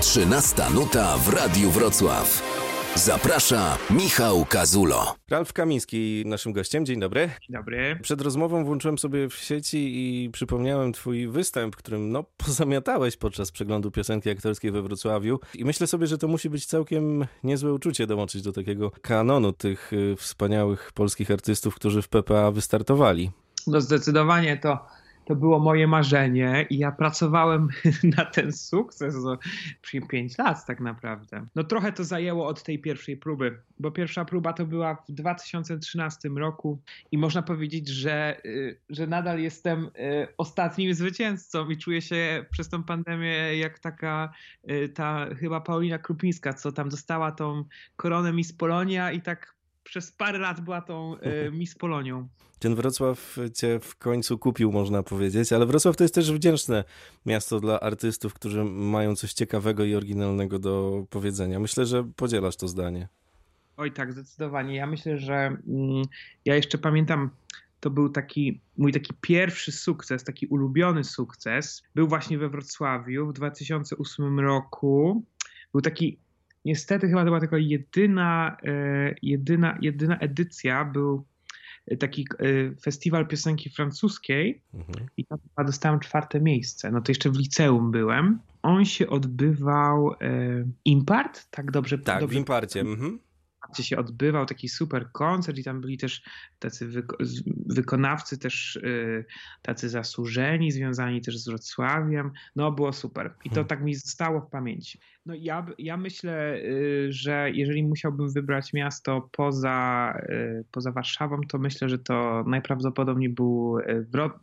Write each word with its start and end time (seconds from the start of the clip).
13 0.00 0.62
nuta 0.74 1.16
w 1.16 1.28
Radiu 1.28 1.70
Wrocław. 1.70 2.42
Zaprasza 2.94 3.78
Michał 3.90 4.44
Kazulo. 4.44 5.14
Ralf 5.30 5.52
Kamiński 5.52 6.22
naszym 6.26 6.52
gościem. 6.52 6.86
Dzień 6.86 7.00
dobry. 7.00 7.20
Dzień 7.20 7.56
dobry. 7.56 7.98
Przed 8.02 8.20
rozmową 8.20 8.64
włączyłem 8.64 8.98
sobie 8.98 9.28
w 9.28 9.34
sieci 9.34 9.78
i 9.78 10.30
przypomniałem 10.30 10.92
twój 10.92 11.28
występ, 11.28 11.76
którym 11.76 12.12
no 12.12 12.24
pozamiatałeś 12.46 13.16
podczas 13.16 13.50
przeglądu 13.50 13.90
piosenki 13.90 14.30
aktorskiej 14.30 14.70
we 14.70 14.82
Wrocławiu 14.82 15.40
i 15.54 15.64
myślę 15.64 15.86
sobie, 15.86 16.06
że 16.06 16.18
to 16.18 16.28
musi 16.28 16.50
być 16.50 16.66
całkiem 16.66 17.26
niezłe 17.44 17.72
uczucie 17.72 18.06
dołączyć 18.06 18.42
do 18.42 18.52
takiego 18.52 18.90
kanonu 18.90 19.52
tych 19.52 19.92
y, 19.92 20.16
wspaniałych 20.16 20.92
polskich 20.94 21.30
artystów, 21.30 21.74
którzy 21.74 22.02
w 22.02 22.08
PPA 22.08 22.50
wystartowali. 22.50 23.30
No 23.66 23.80
zdecydowanie 23.80 24.56
to 24.56 24.86
to 25.28 25.36
było 25.36 25.58
moje 25.58 25.86
marzenie 25.86 26.66
i 26.70 26.78
ja 26.78 26.92
pracowałem 26.92 27.68
na 28.16 28.24
ten 28.24 28.52
sukces 28.52 29.14
no, 29.24 29.38
5 30.08 30.38
lat 30.38 30.66
tak 30.66 30.80
naprawdę. 30.80 31.46
No 31.54 31.64
trochę 31.64 31.92
to 31.92 32.04
zajęło 32.04 32.46
od 32.46 32.62
tej 32.62 32.78
pierwszej 32.78 33.16
próby, 33.16 33.58
bo 33.78 33.90
pierwsza 33.90 34.24
próba 34.24 34.52
to 34.52 34.66
była 34.66 34.94
w 34.94 35.12
2013 35.12 36.28
roku 36.28 36.78
i 37.12 37.18
można 37.18 37.42
powiedzieć, 37.42 37.88
że, 37.88 38.40
y, 38.44 38.80
że 38.90 39.06
nadal 39.06 39.40
jestem 39.40 39.84
y, 39.84 39.90
ostatnim 40.36 40.94
zwycięzcą 40.94 41.70
i 41.70 41.76
czuję 41.76 42.02
się 42.02 42.44
przez 42.50 42.68
tą 42.68 42.82
pandemię 42.82 43.58
jak 43.58 43.78
taka 43.78 44.32
y, 44.70 44.88
ta 44.88 45.26
chyba 45.34 45.60
Paulina 45.60 45.98
Krupińska, 45.98 46.52
co 46.52 46.72
tam 46.72 46.88
dostała 46.88 47.32
tą 47.32 47.64
koronę 47.96 48.32
Miss 48.32 48.52
Polonia 48.52 49.12
i 49.12 49.20
tak 49.20 49.57
przez 49.88 50.12
parę 50.12 50.38
lat 50.38 50.60
była 50.60 50.80
tą 50.80 51.16
Miss 51.58 51.74
Polonią. 51.74 52.28
Ten 52.58 52.74
Wrocław 52.74 53.36
cię 53.54 53.80
w 53.80 53.96
końcu 53.96 54.38
kupił, 54.38 54.72
można 54.72 55.02
powiedzieć, 55.02 55.52
ale 55.52 55.66
Wrocław 55.66 55.96
to 55.96 56.04
jest 56.04 56.14
też 56.14 56.32
wdzięczne 56.32 56.84
miasto 57.26 57.60
dla 57.60 57.80
artystów, 57.80 58.34
którzy 58.34 58.64
mają 58.64 59.16
coś 59.16 59.32
ciekawego 59.32 59.84
i 59.84 59.94
oryginalnego 59.94 60.58
do 60.58 61.04
powiedzenia. 61.10 61.60
Myślę, 61.60 61.86
że 61.86 62.04
podzielasz 62.16 62.56
to 62.56 62.68
zdanie. 62.68 63.08
Oj, 63.76 63.92
tak, 63.92 64.12
zdecydowanie. 64.12 64.76
Ja 64.76 64.86
myślę, 64.86 65.18
że 65.18 65.34
mm, 65.34 66.02
ja 66.44 66.56
jeszcze 66.56 66.78
pamiętam, 66.78 67.30
to 67.80 67.90
był 67.90 68.08
taki 68.08 68.60
mój 68.76 68.92
taki 68.92 69.14
pierwszy 69.20 69.72
sukces, 69.72 70.24
taki 70.24 70.46
ulubiony 70.46 71.04
sukces. 71.04 71.82
Był 71.94 72.08
właśnie 72.08 72.38
we 72.38 72.48
Wrocławiu 72.48 73.26
w 73.26 73.32
2008 73.32 74.40
roku. 74.40 75.22
Był 75.72 75.80
taki, 75.80 76.18
niestety 76.68 77.08
chyba 77.08 77.20
to 77.20 77.24
była 77.24 77.40
tylko 77.40 77.56
jedyna, 77.56 78.56
e, 78.64 79.14
jedyna, 79.22 79.78
jedyna 79.80 80.18
edycja, 80.18 80.84
był 80.84 81.24
taki 81.98 82.26
e, 82.38 82.74
festiwal 82.82 83.26
piosenki 83.26 83.70
francuskiej 83.70 84.62
mhm. 84.74 85.08
i 85.16 85.24
tam 85.26 85.38
dostałem 85.66 86.00
czwarte 86.00 86.40
miejsce. 86.40 86.90
No 86.90 87.00
to 87.00 87.10
jeszcze 87.10 87.30
w 87.30 87.36
liceum 87.36 87.90
byłem. 87.90 88.38
On 88.62 88.84
się 88.84 89.08
odbywał 89.08 90.12
e, 90.12 90.16
Impart, 90.84 91.50
tak 91.50 91.70
dobrze? 91.70 91.98
Tak, 91.98 92.20
dobrze, 92.20 92.34
w 92.34 92.38
Imparcie. 92.38 92.80
Mhm 92.80 93.18
gdzie 93.72 93.84
się 93.84 93.98
odbywał 93.98 94.46
taki 94.46 94.68
super 94.68 95.12
koncert 95.12 95.58
i 95.58 95.64
tam 95.64 95.80
byli 95.80 95.98
też 95.98 96.22
tacy 96.58 96.88
wykonawcy 97.66 98.38
też 98.38 98.80
tacy 99.62 99.88
zasłużeni, 99.88 100.72
związani 100.72 101.20
też 101.20 101.38
z 101.38 101.48
Wrocławiem. 101.48 102.30
No 102.56 102.72
było 102.72 102.92
super 102.92 103.34
i 103.44 103.48
to 103.48 103.54
hmm. 103.54 103.68
tak 103.68 103.82
mi 103.82 103.94
zostało 103.94 104.40
w 104.40 104.50
pamięci. 104.50 105.00
No 105.28 105.34
ja, 105.34 105.66
ja 105.78 105.96
myślę, 105.96 106.56
y, 106.56 107.06
że 107.12 107.50
jeżeli 107.54 107.82
musiałbym 107.82 108.32
wybrać 108.32 108.72
miasto 108.72 109.28
poza, 109.32 110.18
y, 110.28 110.64
poza 110.70 110.92
Warszawą, 110.92 111.40
to 111.48 111.58
myślę, 111.58 111.88
że 111.88 111.98
to 111.98 112.44
najprawdopodobniej 112.46 113.28
był, 113.28 113.78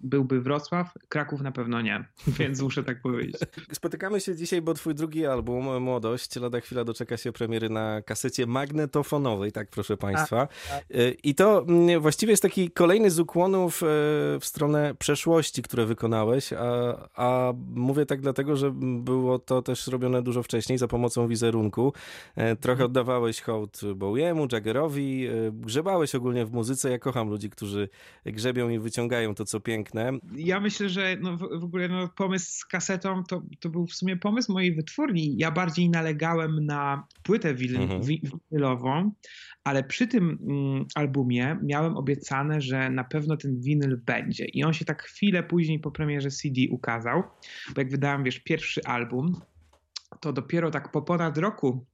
byłby 0.02 0.42
Wrocław, 0.42 0.94
Kraków 1.10 1.42
na 1.42 1.52
pewno 1.52 1.82
nie, 1.82 2.06
więc 2.40 2.62
muszę 2.62 2.84
tak 2.84 3.02
powiedzieć. 3.02 3.36
Spotykamy 3.72 4.20
się 4.20 4.36
dzisiaj, 4.36 4.62
bo 4.62 4.74
twój 4.74 4.96
drugi 4.96 5.26
album, 5.26 5.84
Młodość, 5.84 6.36
lada 6.36 6.60
chwila 6.60 6.84
doczeka 6.84 7.18
się 7.18 7.32
premiery 7.32 7.70
na 7.70 8.02
kasecie 8.02 8.46
magnetofon 8.46 9.16
telefonowej, 9.16 9.52
tak 9.52 9.70
proszę 9.70 9.98
Państwa. 9.98 10.48
Y, 10.96 11.16
I 11.24 11.36
to 11.36 11.66
mm, 11.68 12.02
właściwie 12.02 12.32
jest 12.32 12.44
taki 12.44 12.72
kolejny 12.72 13.12
z 13.12 13.20
ukłonów 13.20 13.84
y, 13.84 13.86
w 14.40 14.42
stronę 14.42 14.96
przeszłości, 15.00 15.62
które 15.62 15.86
wykonałeś, 15.86 16.54
a, 16.54 16.64
a 17.16 17.54
mówię 17.76 18.06
tak 18.06 18.22
dlatego, 18.22 18.56
że 18.56 18.72
było 18.82 19.40
to 19.40 19.62
też 19.62 19.88
robione 19.88 20.22
dużo 20.22 20.44
wcześniej 20.44 20.75
za 20.78 20.88
pomocą 20.88 21.28
wizerunku. 21.28 21.94
E, 22.36 22.56
trochę 22.56 22.84
mhm. 22.84 22.86
oddawałeś 22.86 23.42
hołd 23.42 23.82
Bowiemu, 23.96 24.48
Jaggerowi, 24.52 25.28
y, 25.28 25.52
grzebałeś 25.54 26.16
ogólnie 26.16 26.46
w 26.46 26.52
muzyce. 26.52 26.92
Ja 26.92 27.00
kocham 27.00 27.30
ludzi, 27.30 27.50
którzy 27.50 27.90
grzebią 28.26 28.70
i 28.70 28.80
wyciągają 28.80 29.36
to, 29.36 29.46
co 29.46 29.60
piękne. 29.60 30.12
Ja 30.36 30.60
myślę, 30.60 30.90
że 30.90 31.18
no 31.22 31.38
w, 31.38 31.64
ogóle 31.64 31.88
no 31.88 32.10
pomysł 32.16 32.52
z 32.52 32.66
kasetą 32.66 33.24
to, 33.24 33.42
to 33.60 33.70
był 33.70 33.88
w 33.88 33.94
sumie 33.94 34.18
pomysł 34.18 34.54
mojej 34.54 34.76
wytwórni. 34.76 35.36
Ja 35.38 35.52
bardziej 35.52 35.90
nalegałem 35.90 36.66
na 36.66 37.08
płytę 37.24 37.50
mhm. 37.50 38.02
winylową, 38.02 39.12
ale 39.64 39.84
przy 39.84 40.08
tym 40.08 40.38
mm, 40.42 40.86
albumie 40.96 41.58
miałem 41.64 41.98
obiecane, 41.98 42.62
że 42.62 42.90
na 42.90 43.04
pewno 43.04 43.38
ten 43.38 43.62
winyl 43.62 44.02
będzie. 44.06 44.46
I 44.46 44.64
on 44.64 44.74
się 44.74 44.86
tak 44.86 45.04
chwilę 45.04 45.44
później 45.44 45.80
po 45.80 45.92
premierze 45.92 46.30
CD 46.32 46.62
ukazał, 46.70 47.24
bo 47.76 47.82
jak 47.82 47.90
wydałem, 47.90 48.24
wiesz, 48.24 48.40
pierwszy 48.40 48.84
album, 48.84 49.42
to 50.26 50.34
dopiero 50.34 50.72
tak 50.72 50.92
po 50.92 51.02
ponad 51.02 51.38
roku 51.38 51.86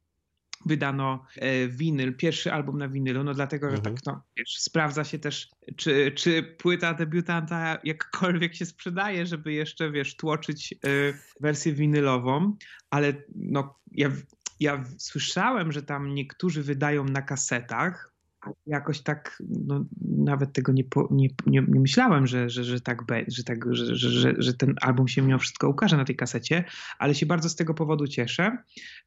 wydano 0.66 1.26
e, 1.36 1.68
winyl, 1.68 2.16
pierwszy 2.16 2.54
album 2.54 2.78
na 2.78 2.90
winylu, 2.90 3.24
no 3.24 3.34
dlatego, 3.34 3.70
że 3.70 3.78
mhm. 3.78 3.96
tak 3.96 4.06
no, 4.06 4.24
wiesz, 4.38 4.60
sprawdza 4.60 5.04
się 5.04 5.20
też, 5.20 5.50
czy, 5.76 6.12
czy 6.12 6.44
płyta 6.44 6.94
debiutanta 6.94 7.78
jakkolwiek 7.84 8.56
się 8.56 8.66
sprzedaje, 8.66 9.26
żeby 9.26 9.54
jeszcze, 9.54 9.92
wiesz, 9.92 10.16
tłoczyć 10.16 10.74
y, 10.86 11.14
wersję 11.40 11.74
winylową, 11.74 12.56
ale 12.90 13.14
no 13.36 13.80
ja 13.92 14.12
ja 14.60 14.84
słyszałem, 14.98 15.72
że 15.72 15.84
tam 15.84 16.14
niektórzy 16.14 16.64
wydają 16.64 17.04
na 17.04 17.22
kasetach, 17.22 18.11
jakoś 18.66 19.02
tak 19.02 19.44
no, 19.66 19.86
nawet 20.02 20.54
tego 20.54 20.72
nie, 20.72 20.84
nie, 21.12 21.28
nie, 21.48 21.62
nie, 21.68 21.80
myślałem, 21.80 22.28
że, 22.28 22.50
że, 22.50 22.64
że 22.64 22.82
tak, 22.82 23.06
be, 23.06 23.24
że, 23.28 23.44
tak 23.44 23.76
że, 23.76 23.96
że, 23.96 24.34
że, 24.38 24.54
ten 24.54 24.76
album 24.82 25.08
się 25.08 25.22
mimo 25.22 25.40
wszystko 25.40 25.70
ukaże 25.70 25.98
na 25.98 26.06
tej 26.06 26.16
kasecie, 26.16 26.64
ale 27.00 27.16
się 27.16 27.26
bardzo 27.26 27.50
z 27.50 27.56
tego 27.56 27.74
powodu 27.74 28.08
cieszę, 28.08 28.58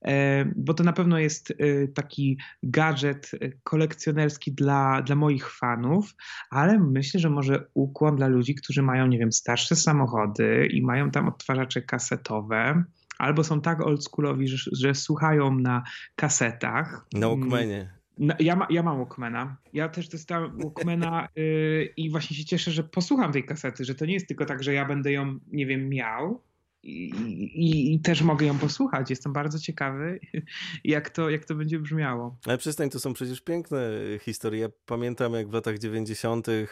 e, 0.04 0.44
bo 0.56 0.74
to 0.74 0.84
na 0.84 0.92
pewno 0.92 1.18
jest 1.18 1.50
e, 1.50 1.88
taki 1.88 2.38
gadżet 2.62 3.30
e, 3.40 3.50
kolekcjonerski 3.62 4.52
dla, 4.52 5.02
dla 5.02 5.16
moich 5.16 5.50
fanów, 5.50 6.14
ale 6.50 6.78
myślę, 6.78 7.20
że 7.20 7.30
może 7.30 7.66
ukłon 7.74 8.16
dla 8.16 8.26
ludzi, 8.26 8.54
którzy 8.54 8.82
mają, 8.82 9.06
nie 9.06 9.18
wiem, 9.18 9.32
starsze 9.32 9.76
samochody 9.76 10.66
i 10.70 10.82
mają 10.82 11.10
tam 11.10 11.28
odtwarzacze 11.28 11.82
kasetowe, 11.82 12.84
albo 13.18 13.44
są 13.44 13.60
tak 13.60 13.80
oldschoolowi, 13.80 14.48
że, 14.48 14.70
że 14.72 14.94
słuchają 14.94 15.58
na 15.58 15.82
kasetach. 16.16 17.06
Na 17.12 17.28
Walkmanie. 17.28 18.03
Ja, 18.18 18.66
ja 18.70 18.82
mam 18.82 18.96
Walkmana. 18.98 19.56
Ja 19.72 19.88
też 19.88 20.08
dostałem 20.08 20.58
Walkmana 20.58 21.28
yy, 21.36 21.92
i 21.96 22.10
właśnie 22.10 22.36
się 22.36 22.44
cieszę, 22.44 22.70
że 22.70 22.84
posłucham 22.84 23.32
tej 23.32 23.44
kasety, 23.44 23.84
że 23.84 23.94
to 23.94 24.06
nie 24.06 24.14
jest 24.14 24.28
tylko 24.28 24.44
tak, 24.44 24.62
że 24.62 24.74
ja 24.74 24.84
będę 24.84 25.12
ją, 25.12 25.38
nie 25.52 25.66
wiem, 25.66 25.88
miał, 25.88 26.40
i, 26.84 27.10
i, 27.54 27.94
i, 27.94 28.00
też 28.00 28.22
mogę 28.22 28.46
ją 28.46 28.58
posłuchać. 28.58 29.10
Jestem 29.10 29.32
bardzo 29.32 29.58
ciekawy, 29.58 30.20
jak 30.84 31.10
to, 31.10 31.30
jak 31.30 31.44
to 31.44 31.54
będzie 31.54 31.78
brzmiało. 31.78 32.36
Ale 32.46 32.58
przestań, 32.58 32.90
to 32.90 33.00
są 33.00 33.12
przecież 33.12 33.40
piękne 33.40 33.90
historie. 34.20 34.60
Ja 34.60 34.68
pamiętam, 34.86 35.32
jak 35.32 35.48
w 35.48 35.52
latach 35.52 35.78
90. 35.78 36.48
Y, 36.48 36.66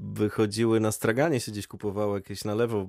wychodziły 0.00 0.80
na 0.80 0.92
straganie 0.92 1.40
się 1.40 1.52
gdzieś 1.52 1.66
kupowało 1.66 2.14
jakieś 2.14 2.44
na 2.44 2.54
lewo. 2.54 2.88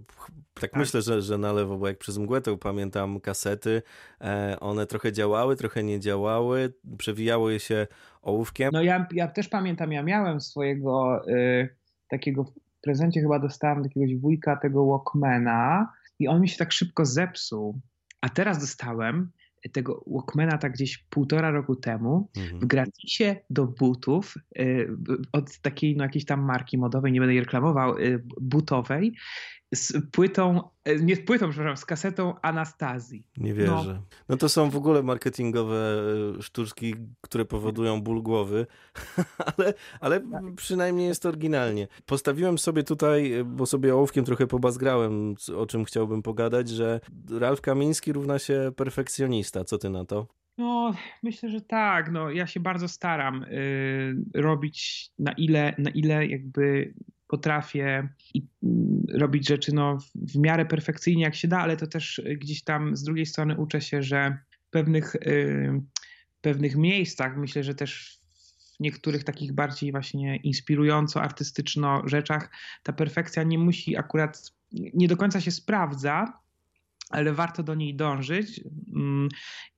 Tak, 0.53 0.61
tak, 0.61 0.75
myślę, 0.75 1.01
że, 1.01 1.21
że 1.21 1.37
na 1.37 1.53
lewo, 1.53 1.77
bo 1.77 1.87
jak 1.87 1.97
przez 1.97 2.17
mgłę 2.17 2.41
to 2.41 2.57
pamiętam 2.57 3.19
kasety. 3.19 3.81
E, 4.21 4.57
one 4.59 4.85
trochę 4.85 5.11
działały, 5.11 5.55
trochę 5.55 5.83
nie 5.83 5.99
działały. 5.99 6.73
Przewijało 6.97 7.49
je 7.49 7.59
się 7.59 7.87
ołówkiem. 8.21 8.69
No 8.73 8.81
ja, 8.81 9.07
ja 9.11 9.27
też 9.27 9.47
pamiętam, 9.47 9.91
ja 9.91 10.03
miałem 10.03 10.41
swojego 10.41 11.21
y, 11.27 11.69
takiego 12.07 12.43
w 12.43 12.51
prezencie 12.81 13.21
chyba 13.21 13.39
dostałem 13.39 13.83
jakiegoś 13.83 14.15
wujka 14.15 14.57
tego 14.57 14.85
Walkmana 14.85 15.87
i 16.21 16.27
on 16.27 16.41
mi 16.41 16.49
się 16.49 16.57
tak 16.57 16.71
szybko 16.71 17.05
zepsuł. 17.05 17.81
A 18.21 18.29
teraz 18.29 18.59
dostałem 18.59 19.31
tego 19.69 20.03
Walkmana 20.07 20.57
tak 20.57 20.73
gdzieś 20.73 20.97
półtora 20.97 21.51
roku 21.51 21.75
temu 21.75 22.29
mhm. 22.37 22.59
w 22.59 22.65
gratisie 22.65 23.35
do 23.49 23.67
butów 23.67 24.35
y, 24.59 24.89
od 25.31 25.59
takiej 25.59 25.95
no 25.95 26.03
jakiejś 26.03 26.25
tam 26.25 26.41
marki 26.41 26.77
modowej, 26.77 27.11
nie 27.11 27.19
będę 27.19 27.33
jej 27.33 27.43
reklamował, 27.43 27.97
y, 27.97 28.23
butowej 28.41 29.13
z 29.73 29.93
płytą, 30.11 30.61
e, 30.83 30.95
nie 30.95 31.15
z 31.15 31.25
płytą, 31.25 31.49
przepraszam, 31.49 31.77
z 31.77 31.85
kasetą 31.85 32.35
Anastazji. 32.41 33.27
Nie 33.37 33.53
wierzę. 33.53 33.71
No. 33.73 34.03
no. 34.29 34.37
to 34.37 34.49
są 34.49 34.69
w 34.69 34.75
ogóle 34.75 35.03
marketingowe 35.03 36.01
e, 36.37 36.41
sztuczki, 36.41 36.95
które 37.21 37.45
powodują 37.45 38.01
ból 38.01 38.21
głowy, 38.21 38.67
ale, 39.57 39.73
ale 39.99 40.19
tak. 40.19 40.43
przynajmniej 40.55 41.07
jest 41.07 41.25
oryginalnie. 41.25 41.87
Postawiłem 42.05 42.57
sobie 42.57 42.83
tutaj, 42.83 43.33
e, 43.33 43.43
bo 43.43 43.65
sobie 43.65 43.95
ołówkiem 43.95 44.25
trochę 44.25 44.47
pobazgrałem, 44.47 45.35
o 45.57 45.65
czym 45.65 45.85
chciałbym 45.85 46.21
pogadać, 46.21 46.69
że 46.69 46.99
Ralf 47.29 47.61
Kamiński 47.61 48.13
równa 48.13 48.39
się 48.39 48.71
perfekcjonista. 48.75 49.63
Co 49.63 49.77
ty 49.77 49.89
na 49.89 50.05
to? 50.05 50.27
No, 50.57 50.93
myślę, 51.23 51.49
że 51.49 51.61
tak. 51.61 52.11
No, 52.11 52.31
ja 52.31 52.47
się 52.47 52.59
bardzo 52.59 52.87
staram 52.87 53.43
y, 53.43 54.15
robić 54.35 55.09
na 55.19 55.31
ile, 55.31 55.75
na 55.77 55.89
ile 55.89 56.27
jakby 56.27 56.93
potrafię 57.31 58.09
mm, 58.63 59.05
robić 59.13 59.47
rzeczy 59.47 59.75
no, 59.75 59.97
w 60.15 60.37
miarę 60.37 60.65
perfekcyjnie 60.65 61.23
jak 61.23 61.35
się 61.35 61.47
da, 61.47 61.59
ale 61.59 61.77
to 61.77 61.87
też 61.87 62.21
gdzieś 62.37 62.63
tam 62.63 62.95
z 62.95 63.03
drugiej 63.03 63.25
strony 63.25 63.57
uczę 63.57 63.81
się, 63.81 64.03
że 64.03 64.37
w 64.67 64.69
pewnych, 64.69 65.15
yy, 65.25 65.81
pewnych 66.41 66.75
miejscach, 66.75 67.37
myślę, 67.37 67.63
że 67.63 67.75
też 67.75 68.19
w 68.75 68.79
niektórych 68.79 69.23
takich 69.23 69.53
bardziej 69.53 69.91
właśnie 69.91 70.35
inspirująco, 70.35 71.21
artystyczno 71.21 72.01
rzeczach, 72.05 72.49
ta 72.83 72.93
perfekcja 72.93 73.43
nie 73.43 73.57
musi 73.57 73.97
akurat, 73.97 74.51
nie 74.71 75.07
do 75.07 75.17
końca 75.17 75.41
się 75.41 75.51
sprawdza, 75.51 76.40
ale 77.11 77.33
warto 77.33 77.63
do 77.63 77.75
niej 77.75 77.95
dążyć. 77.95 78.61
Mm, 78.95 79.29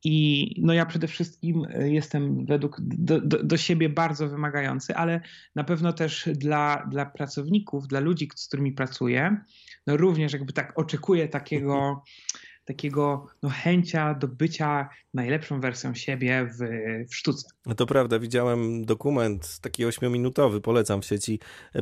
I 0.03 0.47
no 0.61 0.73
ja 0.73 0.85
przede 0.85 1.07
wszystkim 1.07 1.65
jestem 1.79 2.45
według 2.45 2.77
do, 2.81 3.21
do, 3.21 3.43
do, 3.43 3.57
siebie 3.57 3.89
bardzo 3.89 4.27
wymagający, 4.27 4.95
ale 4.95 5.21
na 5.55 5.63
pewno 5.63 5.93
też 5.93 6.29
dla, 6.33 6.87
dla 6.91 7.05
pracowników, 7.05 7.87
dla 7.87 7.99
ludzi, 7.99 8.29
z 8.35 8.47
którymi 8.47 8.71
pracuję, 8.71 9.37
no 9.87 9.97
również 9.97 10.33
jakby 10.33 10.53
tak 10.53 10.79
oczekuję 10.79 11.27
takiego 11.27 12.03
takiego 12.65 13.27
no, 13.43 13.49
chęcia 13.49 14.13
do 14.13 14.27
bycia 14.27 14.89
najlepszą 15.13 15.61
wersją 15.61 15.93
siebie 15.93 16.49
w, 16.59 16.59
w 17.09 17.15
sztuce. 17.15 17.47
No 17.65 17.75
to 17.75 17.85
prawda, 17.85 18.19
widziałem 18.19 18.85
dokument 18.85 19.59
taki 19.61 19.85
ośmiominutowy, 19.85 20.61
polecam 20.61 21.01
w 21.01 21.05
sieci, 21.05 21.39
e, 21.75 21.81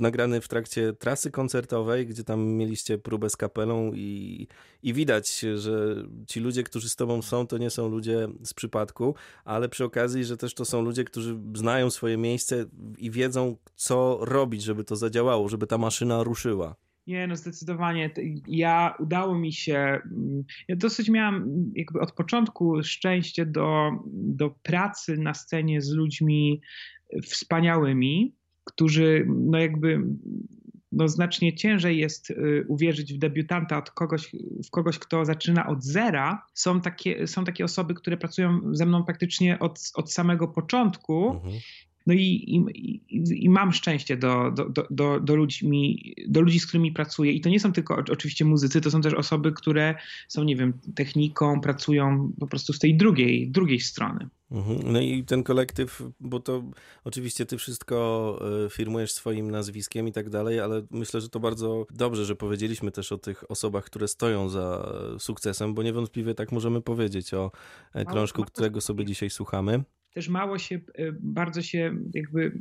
nagrany 0.00 0.40
w 0.40 0.48
trakcie 0.48 0.92
trasy 0.92 1.30
koncertowej, 1.30 2.06
gdzie 2.06 2.24
tam 2.24 2.46
mieliście 2.46 2.98
próbę 2.98 3.30
z 3.30 3.36
kapelą 3.36 3.92
i, 3.94 4.46
i 4.82 4.92
widać, 4.92 5.40
że 5.54 5.96
ci 6.26 6.40
ludzie, 6.40 6.62
którzy 6.62 6.88
z 6.88 6.96
tobą 6.96 7.22
są, 7.22 7.46
to 7.46 7.58
nie 7.58 7.70
są 7.70 7.88
ludzie 7.88 8.28
z 8.44 8.54
przypadku, 8.54 9.14
ale 9.44 9.68
przy 9.68 9.84
okazji, 9.84 10.24
że 10.24 10.36
też 10.36 10.54
to 10.54 10.64
są 10.64 10.82
ludzie, 10.82 11.04
którzy 11.04 11.38
znają 11.54 11.90
swoje 11.90 12.16
miejsce 12.16 12.64
i 12.98 13.10
wiedzą, 13.10 13.56
co 13.76 14.18
robić, 14.20 14.62
żeby 14.62 14.84
to 14.84 14.96
zadziałało, 14.96 15.48
żeby 15.48 15.66
ta 15.66 15.78
maszyna 15.78 16.22
ruszyła. 16.22 16.87
Nie, 17.08 17.26
no 17.26 17.36
zdecydowanie. 17.36 18.10
Ja 18.46 18.94
udało 18.98 19.38
mi 19.38 19.52
się. 19.52 19.76
Mm, 19.76 20.44
ja 20.68 20.76
dosyć 20.76 21.08
miałam 21.08 21.64
jakby 21.74 22.00
od 22.00 22.12
początku 22.12 22.82
szczęście 22.82 23.46
do, 23.46 23.90
do 24.12 24.50
pracy 24.50 25.16
na 25.16 25.34
scenie 25.34 25.82
z 25.82 25.90
ludźmi 25.90 26.60
wspaniałymi, 27.22 28.34
którzy 28.64 29.26
no 29.28 29.58
jakby 29.58 30.02
no 30.92 31.08
znacznie 31.08 31.54
ciężej 31.54 31.98
jest 31.98 32.30
y, 32.30 32.64
uwierzyć 32.68 33.14
w 33.14 33.18
debiutanta 33.18 33.78
od 33.78 33.90
kogoś, 33.90 34.32
w 34.66 34.70
kogoś, 34.70 34.98
kto 34.98 35.24
zaczyna 35.24 35.66
od 35.66 35.84
zera. 35.84 36.46
Są 36.54 36.80
takie, 36.80 37.26
są 37.26 37.44
takie 37.44 37.64
osoby, 37.64 37.94
które 37.94 38.16
pracują 38.16 38.60
ze 38.72 38.86
mną 38.86 39.04
praktycznie 39.04 39.58
od, 39.58 39.80
od 39.94 40.12
samego 40.12 40.48
początku. 40.48 41.30
Mhm. 41.30 41.54
No 42.08 42.14
i, 42.14 42.20
i, 42.20 43.44
i, 43.44 43.48
mam 43.50 43.72
szczęście 43.72 44.16
do, 44.16 44.50
do, 44.50 44.86
do, 44.90 45.20
do, 45.20 45.36
ludźmi, 45.36 46.14
do 46.28 46.40
ludzi, 46.40 46.60
z 46.60 46.66
którymi 46.66 46.92
pracuję. 46.92 47.32
I 47.32 47.40
to 47.40 47.48
nie 47.48 47.60
są 47.60 47.72
tylko 47.72 48.02
oczywiście 48.12 48.44
muzycy, 48.44 48.80
to 48.80 48.90
są 48.90 49.00
też 49.00 49.14
osoby, 49.14 49.52
które 49.52 49.94
są, 50.28 50.44
nie 50.44 50.56
wiem, 50.56 50.72
techniką, 50.94 51.60
pracują 51.60 52.32
po 52.40 52.46
prostu 52.46 52.72
z 52.72 52.78
tej 52.78 52.96
drugiej, 52.96 53.50
drugiej 53.50 53.80
strony. 53.80 54.28
Mhm. 54.50 54.92
No 54.92 55.00
i 55.00 55.24
ten 55.24 55.42
kolektyw, 55.42 56.02
bo 56.20 56.40
to 56.40 56.62
oczywiście 57.04 57.46
ty 57.46 57.58
wszystko 57.58 58.38
e, 58.66 58.70
firmujesz 58.70 59.12
swoim 59.12 59.50
nazwiskiem 59.50 60.08
i 60.08 60.12
tak 60.12 60.30
dalej, 60.30 60.60
ale 60.60 60.82
myślę, 60.90 61.20
że 61.20 61.28
to 61.28 61.40
bardzo 61.40 61.86
dobrze, 61.90 62.24
że 62.24 62.36
powiedzieliśmy 62.36 62.90
też 62.90 63.12
o 63.12 63.18
tych 63.18 63.50
osobach, 63.50 63.84
które 63.84 64.08
stoją 64.08 64.48
za 64.48 64.92
sukcesem, 65.18 65.74
bo 65.74 65.82
niewątpliwie 65.82 66.34
tak 66.34 66.52
możemy 66.52 66.80
powiedzieć 66.80 67.34
o 67.34 67.50
e, 67.94 68.04
krążku, 68.04 68.44
którego 68.44 68.80
sobie 68.80 69.04
dzisiaj 69.04 69.30
słuchamy 69.30 69.84
też 70.18 70.28
mało 70.28 70.58
się, 70.58 70.74
e, 70.74 70.80
bardzo 71.20 71.62
się 71.62 71.94
jakby 72.14 72.52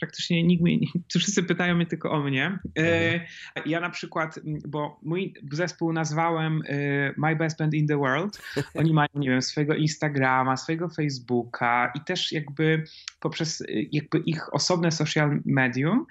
praktycznie 0.00 0.42
nikt 0.42 0.62
mnie, 0.62 0.78
wszyscy 1.18 1.42
pytają 1.42 1.74
mnie 1.74 1.86
tylko 1.86 2.10
o 2.10 2.22
mnie. 2.22 2.58
E, 2.78 3.14
mhm. 3.14 3.20
Ja 3.66 3.80
na 3.80 3.90
przykład, 3.90 4.40
bo 4.68 5.00
mój 5.02 5.34
zespół 5.52 5.92
nazwałem 5.92 6.62
e, 6.68 7.14
My 7.16 7.36
Best 7.36 7.58
Band 7.58 7.74
in 7.74 7.86
the 7.86 7.96
World. 7.96 8.42
Oni 8.80 8.92
mają, 8.92 9.08
nie 9.14 9.30
wiem, 9.30 9.42
swojego 9.42 9.74
Instagrama, 9.74 10.56
swojego 10.56 10.88
Facebooka 10.88 11.92
i 11.94 12.00
też 12.00 12.32
jakby 12.32 12.84
poprzez 13.20 13.62
jakby 13.92 14.18
ich 14.18 14.54
osobne 14.54 14.90
social 14.92 15.40
medium 15.44 16.06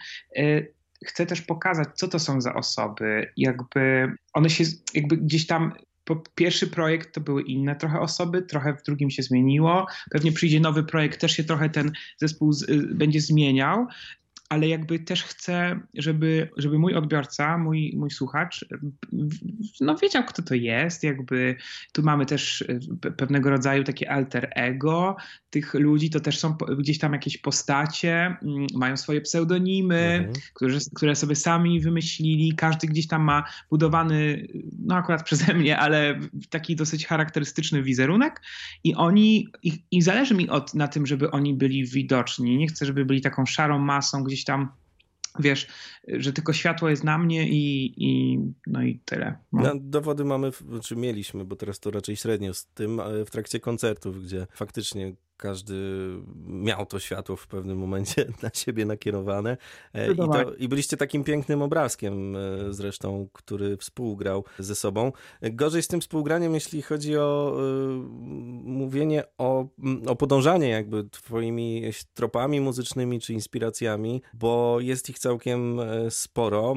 chcę 1.06 1.26
też 1.26 1.42
pokazać, 1.42 1.88
co 1.96 2.08
to 2.08 2.20
są 2.20 2.42
za 2.42 2.54
osoby. 2.54 3.32
Jakby 3.38 4.12
one 4.34 4.50
się 4.50 4.64
jakby 4.94 5.18
gdzieś 5.18 5.48
tam 5.48 5.74
pierwszy 6.36 6.68
projekt 6.68 7.14
to 7.14 7.22
były 7.22 7.42
inne 7.42 7.76
trochę 7.76 8.00
osoby, 8.00 8.42
trochę 8.42 8.74
w 8.74 8.84
drugim 8.84 9.10
się 9.10 9.24
zmieniło. 9.24 9.88
Pewnie 10.12 10.32
przyjdzie 10.32 10.60
nowy 10.60 10.84
projekt, 10.84 11.22
też 11.22 11.32
się 11.32 11.44
trochę 11.44 11.70
ten 11.70 11.92
zespół 12.18 12.54
z, 12.54 12.70
y, 12.70 12.88
będzie 12.94 13.22
zmieniał 13.22 13.88
ale 14.50 14.68
jakby 14.68 15.00
też 15.00 15.24
chcę, 15.24 15.80
żeby, 15.94 16.50
żeby 16.58 16.80
mój 16.80 16.96
odbiorca, 16.96 17.58
mój, 17.58 17.94
mój 17.98 18.12
słuchacz, 18.12 18.66
no 19.82 19.96
wiedział, 19.96 20.24
kto 20.24 20.42
to 20.42 20.56
jest. 20.56 21.04
Jakby 21.04 21.56
tu 21.94 22.04
mamy 22.04 22.26
też 22.26 22.62
e, 22.62 23.12
pewnego 23.12 23.50
rodzaju 23.50 23.84
takie 23.84 24.12
alter 24.12 24.52
ego 24.56 25.16
tych 25.56 25.74
ludzi, 25.74 26.10
to 26.10 26.20
też 26.20 26.40
są 26.40 26.58
gdzieś 26.78 27.00
tam 27.00 27.14
jakieś 27.14 27.38
postacie, 27.38 28.38
mm, 28.42 28.68
mają 28.74 28.98
swoje 28.98 29.22
pseudonimy, 29.22 29.96
mhm. 29.96 30.34
które, 30.54 30.78
które 30.96 31.16
sobie 31.16 31.36
sami 31.36 31.82
wymyślili. 31.82 32.56
Każdy 32.56 32.88
gdzieś 32.88 33.08
tam 33.08 33.22
ma 33.22 33.44
budowany, 33.70 34.48
no 34.80 34.96
akurat 34.96 35.24
przeze 35.24 35.54
mnie, 35.54 35.78
ale 35.78 36.20
taki 36.50 36.76
dosyć 36.76 37.06
charakterystyczny 37.06 37.84
wizerunek 37.84 38.42
i 38.84 38.96
oni, 38.96 39.48
i, 39.64 39.84
i 39.92 40.02
zależy 40.02 40.36
mi 40.36 40.50
od, 40.50 40.74
na 40.74 40.88
tym, 40.88 41.06
żeby 41.06 41.32
oni 41.32 41.54
byli 41.54 41.86
widoczni. 41.86 42.58
Nie 42.58 42.68
chcę, 42.68 42.86
żeby 42.86 43.06
byli 43.06 43.22
taką 43.22 43.46
szarą 43.46 43.80
masą 43.80 44.24
gdzieś 44.24 44.44
tam 44.44 44.70
wiesz, 45.40 45.68
że 46.08 46.34
tylko 46.34 46.54
światło 46.54 46.90
jest 46.90 47.04
na 47.04 47.18
mnie 47.18 47.50
i, 47.50 47.94
i 47.98 48.40
no 48.68 48.84
i 48.84 49.00
tyle. 49.06 49.38
No. 49.52 49.62
No, 49.62 49.74
dowody 49.80 50.26
mamy, 50.26 50.52
czy 50.52 50.64
znaczy 50.64 50.96
mieliśmy, 50.96 51.46
bo 51.46 51.56
teraz 51.56 51.80
to 51.80 51.92
raczej 51.92 52.16
średnio 52.16 52.54
z 52.54 52.66
tym 52.66 53.02
w 53.26 53.32
trakcie 53.32 53.60
koncertów, 53.60 54.24
gdzie 54.24 54.48
faktycznie 54.52 55.16
każdy 55.38 55.76
miał 56.48 56.86
to 56.86 57.00
światło 57.00 57.36
w 57.36 57.48
pewnym 57.48 57.78
momencie 57.78 58.26
na 58.44 58.50
siebie 58.54 58.86
nakierowane. 58.86 59.58
E, 59.94 60.12
I, 60.12 60.16
to, 60.16 60.54
i 60.54 60.68
byliście 60.68 60.98
takim 60.98 61.24
pięknym 61.24 61.62
obrazkiem 61.62 62.36
e, 62.36 62.40
zresztą, 62.70 63.28
który 63.34 63.78
współgrał 63.78 64.44
ze 64.60 64.76
sobą. 64.76 65.12
Gorzej 65.42 65.84
z 65.84 65.88
tym 65.88 66.02
współgraniem, 66.02 66.54
jeśli 66.54 66.82
chodzi 66.82 67.18
o 67.18 67.58
mówienie 68.64 69.24
o, 69.38 69.68
o 70.08 70.16
podążanie 70.16 70.70
jakby 70.70 71.04
twoimi 71.04 71.84
tropami 72.14 72.62
muzycznymi 72.62 73.20
czy 73.20 73.34
inspiracjami, 73.34 74.22
bo 74.34 74.78
jest 74.80 75.10
ich 75.10 75.20
całkiem 75.20 75.80
sporo. 76.10 76.76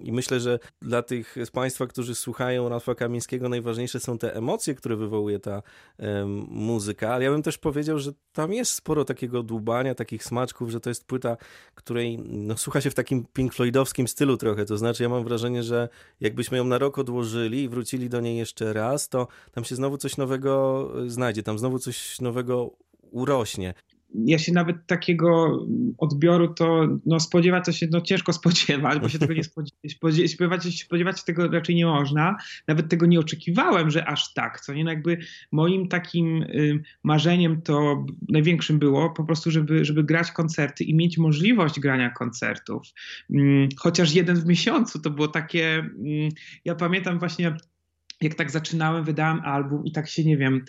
I 0.00 0.12
myślę, 0.12 0.40
że 0.40 0.58
dla 0.82 1.02
tych 1.02 1.36
z 1.44 1.50
Państwa, 1.50 1.86
którzy 1.86 2.14
słuchają 2.14 2.68
Ralfa 2.68 2.94
Kamińskiego 2.94 3.48
najważniejsze 3.48 4.00
są 4.00 4.18
te 4.18 4.34
emocje, 4.34 4.74
które 4.74 4.96
wywołuje 4.96 5.38
ta 5.38 5.62
muzyka, 6.48 7.14
ale 7.14 7.24
ja 7.24 7.30
bym 7.30 7.42
też 7.42 7.58
powiedział, 7.58 7.85
powiedział, 7.86 8.12
że 8.12 8.18
tam 8.32 8.52
jest 8.52 8.72
sporo 8.72 9.04
takiego 9.04 9.42
dłubania, 9.42 9.94
takich 9.94 10.24
smaczków, 10.24 10.70
że 10.70 10.80
to 10.80 10.90
jest 10.90 11.04
płyta, 11.04 11.36
której 11.74 12.18
no, 12.18 12.56
słucha 12.56 12.80
się 12.80 12.90
w 12.90 12.94
takim 12.94 13.26
Pink 13.32 13.54
Floydowskim 13.54 14.08
stylu 14.08 14.36
trochę. 14.36 14.64
To 14.64 14.78
znaczy, 14.78 15.02
ja 15.02 15.08
mam 15.08 15.24
wrażenie, 15.24 15.62
że 15.62 15.88
jakbyśmy 16.20 16.58
ją 16.58 16.64
na 16.64 16.78
rok 16.78 16.98
odłożyli 16.98 17.62
i 17.62 17.68
wrócili 17.68 18.08
do 18.08 18.20
niej 18.20 18.36
jeszcze 18.36 18.72
raz, 18.72 19.08
to 19.08 19.28
tam 19.52 19.64
się 19.64 19.76
znowu 19.76 19.98
coś 19.98 20.16
nowego 20.16 20.90
znajdzie, 21.06 21.42
tam 21.42 21.58
znowu 21.58 21.78
coś 21.78 22.20
nowego 22.20 22.70
urośnie 23.10 23.74
ja 24.14 24.38
się 24.38 24.52
nawet 24.52 24.76
takiego 24.86 25.60
odbioru 25.98 26.54
to 26.54 26.88
no, 27.06 27.20
spodziewać 27.20 27.64
to 27.64 27.72
się 27.72 27.86
no, 27.90 28.00
ciężko 28.00 28.32
spodziewać, 28.32 28.98
bo 28.98 29.08
się 29.08 29.18
tego 29.18 29.34
nie 29.34 29.44
spodziewać, 29.44 29.92
spodziewać, 30.30 30.80
spodziewać 30.80 31.24
tego 31.24 31.48
raczej 31.48 31.74
nie 31.74 31.86
można. 31.86 32.36
Nawet 32.68 32.88
tego 32.88 33.06
nie 33.06 33.20
oczekiwałem, 33.20 33.90
że 33.90 34.08
aż 34.08 34.34
tak, 34.34 34.60
co 34.60 34.74
nie? 34.74 34.84
No 34.84 34.90
jakby 34.90 35.18
moim 35.52 35.88
takim 35.88 36.42
y, 36.42 36.82
marzeniem 37.02 37.62
to 37.62 38.06
największym 38.28 38.78
było 38.78 39.10
po 39.10 39.24
prostu, 39.24 39.50
żeby, 39.50 39.84
żeby 39.84 40.04
grać 40.04 40.32
koncerty 40.32 40.84
i 40.84 40.94
mieć 40.94 41.18
możliwość 41.18 41.80
grania 41.80 42.10
koncertów. 42.10 42.82
Mm, 43.30 43.68
chociaż 43.76 44.14
jeden 44.14 44.36
w 44.36 44.46
miesiącu 44.46 44.98
to 44.98 45.10
było 45.10 45.28
takie, 45.28 45.78
mm, 45.78 46.28
ja 46.64 46.74
pamiętam 46.74 47.18
właśnie 47.18 47.56
jak 48.20 48.34
tak 48.34 48.50
zaczynałem, 48.50 49.04
wydałem 49.04 49.40
album 49.40 49.84
i 49.84 49.92
tak 49.92 50.08
się, 50.08 50.24
nie 50.24 50.36
wiem, 50.36 50.64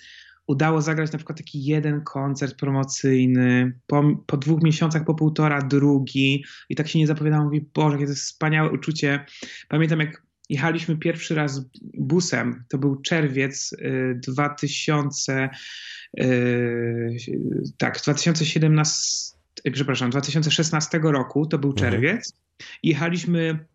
udało 0.47 0.81
zagrać 0.81 1.11
na 1.11 1.17
przykład 1.17 1.37
taki 1.37 1.65
jeden 1.65 2.01
koncert 2.01 2.55
promocyjny, 2.55 3.79
po, 3.87 4.03
po 4.25 4.37
dwóch 4.37 4.63
miesiącach, 4.63 5.05
po 5.05 5.15
półtora 5.15 5.61
drugi 5.61 6.43
i 6.69 6.75
tak 6.75 6.87
się 6.87 6.99
nie 6.99 7.07
zapowiadało, 7.07 7.43
mówi, 7.43 7.69
Boże, 7.73 7.95
jakie 7.95 8.05
to 8.05 8.11
jest 8.11 8.23
wspaniałe 8.23 8.71
uczucie. 8.71 9.25
Pamiętam 9.67 9.99
jak 9.99 10.27
jechaliśmy 10.49 10.97
pierwszy 10.97 11.35
raz 11.35 11.69
busem, 11.93 12.63
to 12.69 12.77
był 12.77 13.01
czerwiec 13.01 13.73
y, 13.73 14.19
2000, 14.27 15.49
y, 16.19 17.17
tak, 17.77 18.01
2017, 18.01 19.37
y, 19.67 19.71
przepraszam, 19.71 20.09
2016 20.09 20.99
roku, 21.03 21.45
to 21.45 21.57
był 21.57 21.69
mhm. 21.69 21.91
czerwiec. 21.91 22.33
Jechaliśmy 22.83 23.65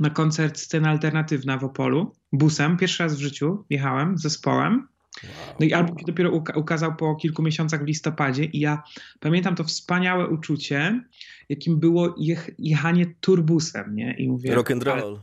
na 0.00 0.10
koncert 0.10 0.58
Scena 0.58 0.90
Alternatywna 0.90 1.58
w 1.58 1.64
Opolu 1.64 2.12
busem, 2.32 2.76
pierwszy 2.76 3.02
raz 3.02 3.16
w 3.16 3.20
życiu 3.20 3.64
jechałem 3.70 4.18
z 4.18 4.22
zespołem. 4.22 4.88
No 5.60 5.66
i 5.66 5.72
album 5.72 5.98
się 5.98 6.04
dopiero 6.06 6.30
ukazał 6.54 6.96
po 6.96 7.16
kilku 7.16 7.42
miesiącach 7.42 7.84
w 7.84 7.86
listopadzie 7.86 8.44
i 8.44 8.60
ja 8.60 8.82
pamiętam 9.20 9.54
to 9.54 9.64
wspaniałe 9.64 10.28
uczucie, 10.28 11.04
jakim 11.48 11.80
było 11.80 12.14
jechanie 12.58 13.14
turbusem, 13.20 13.94
nie? 13.94 14.16
I 14.18 14.28
mówię... 14.28 14.54
Rock 14.54 14.70
and 14.70 14.82
roll 14.82 15.20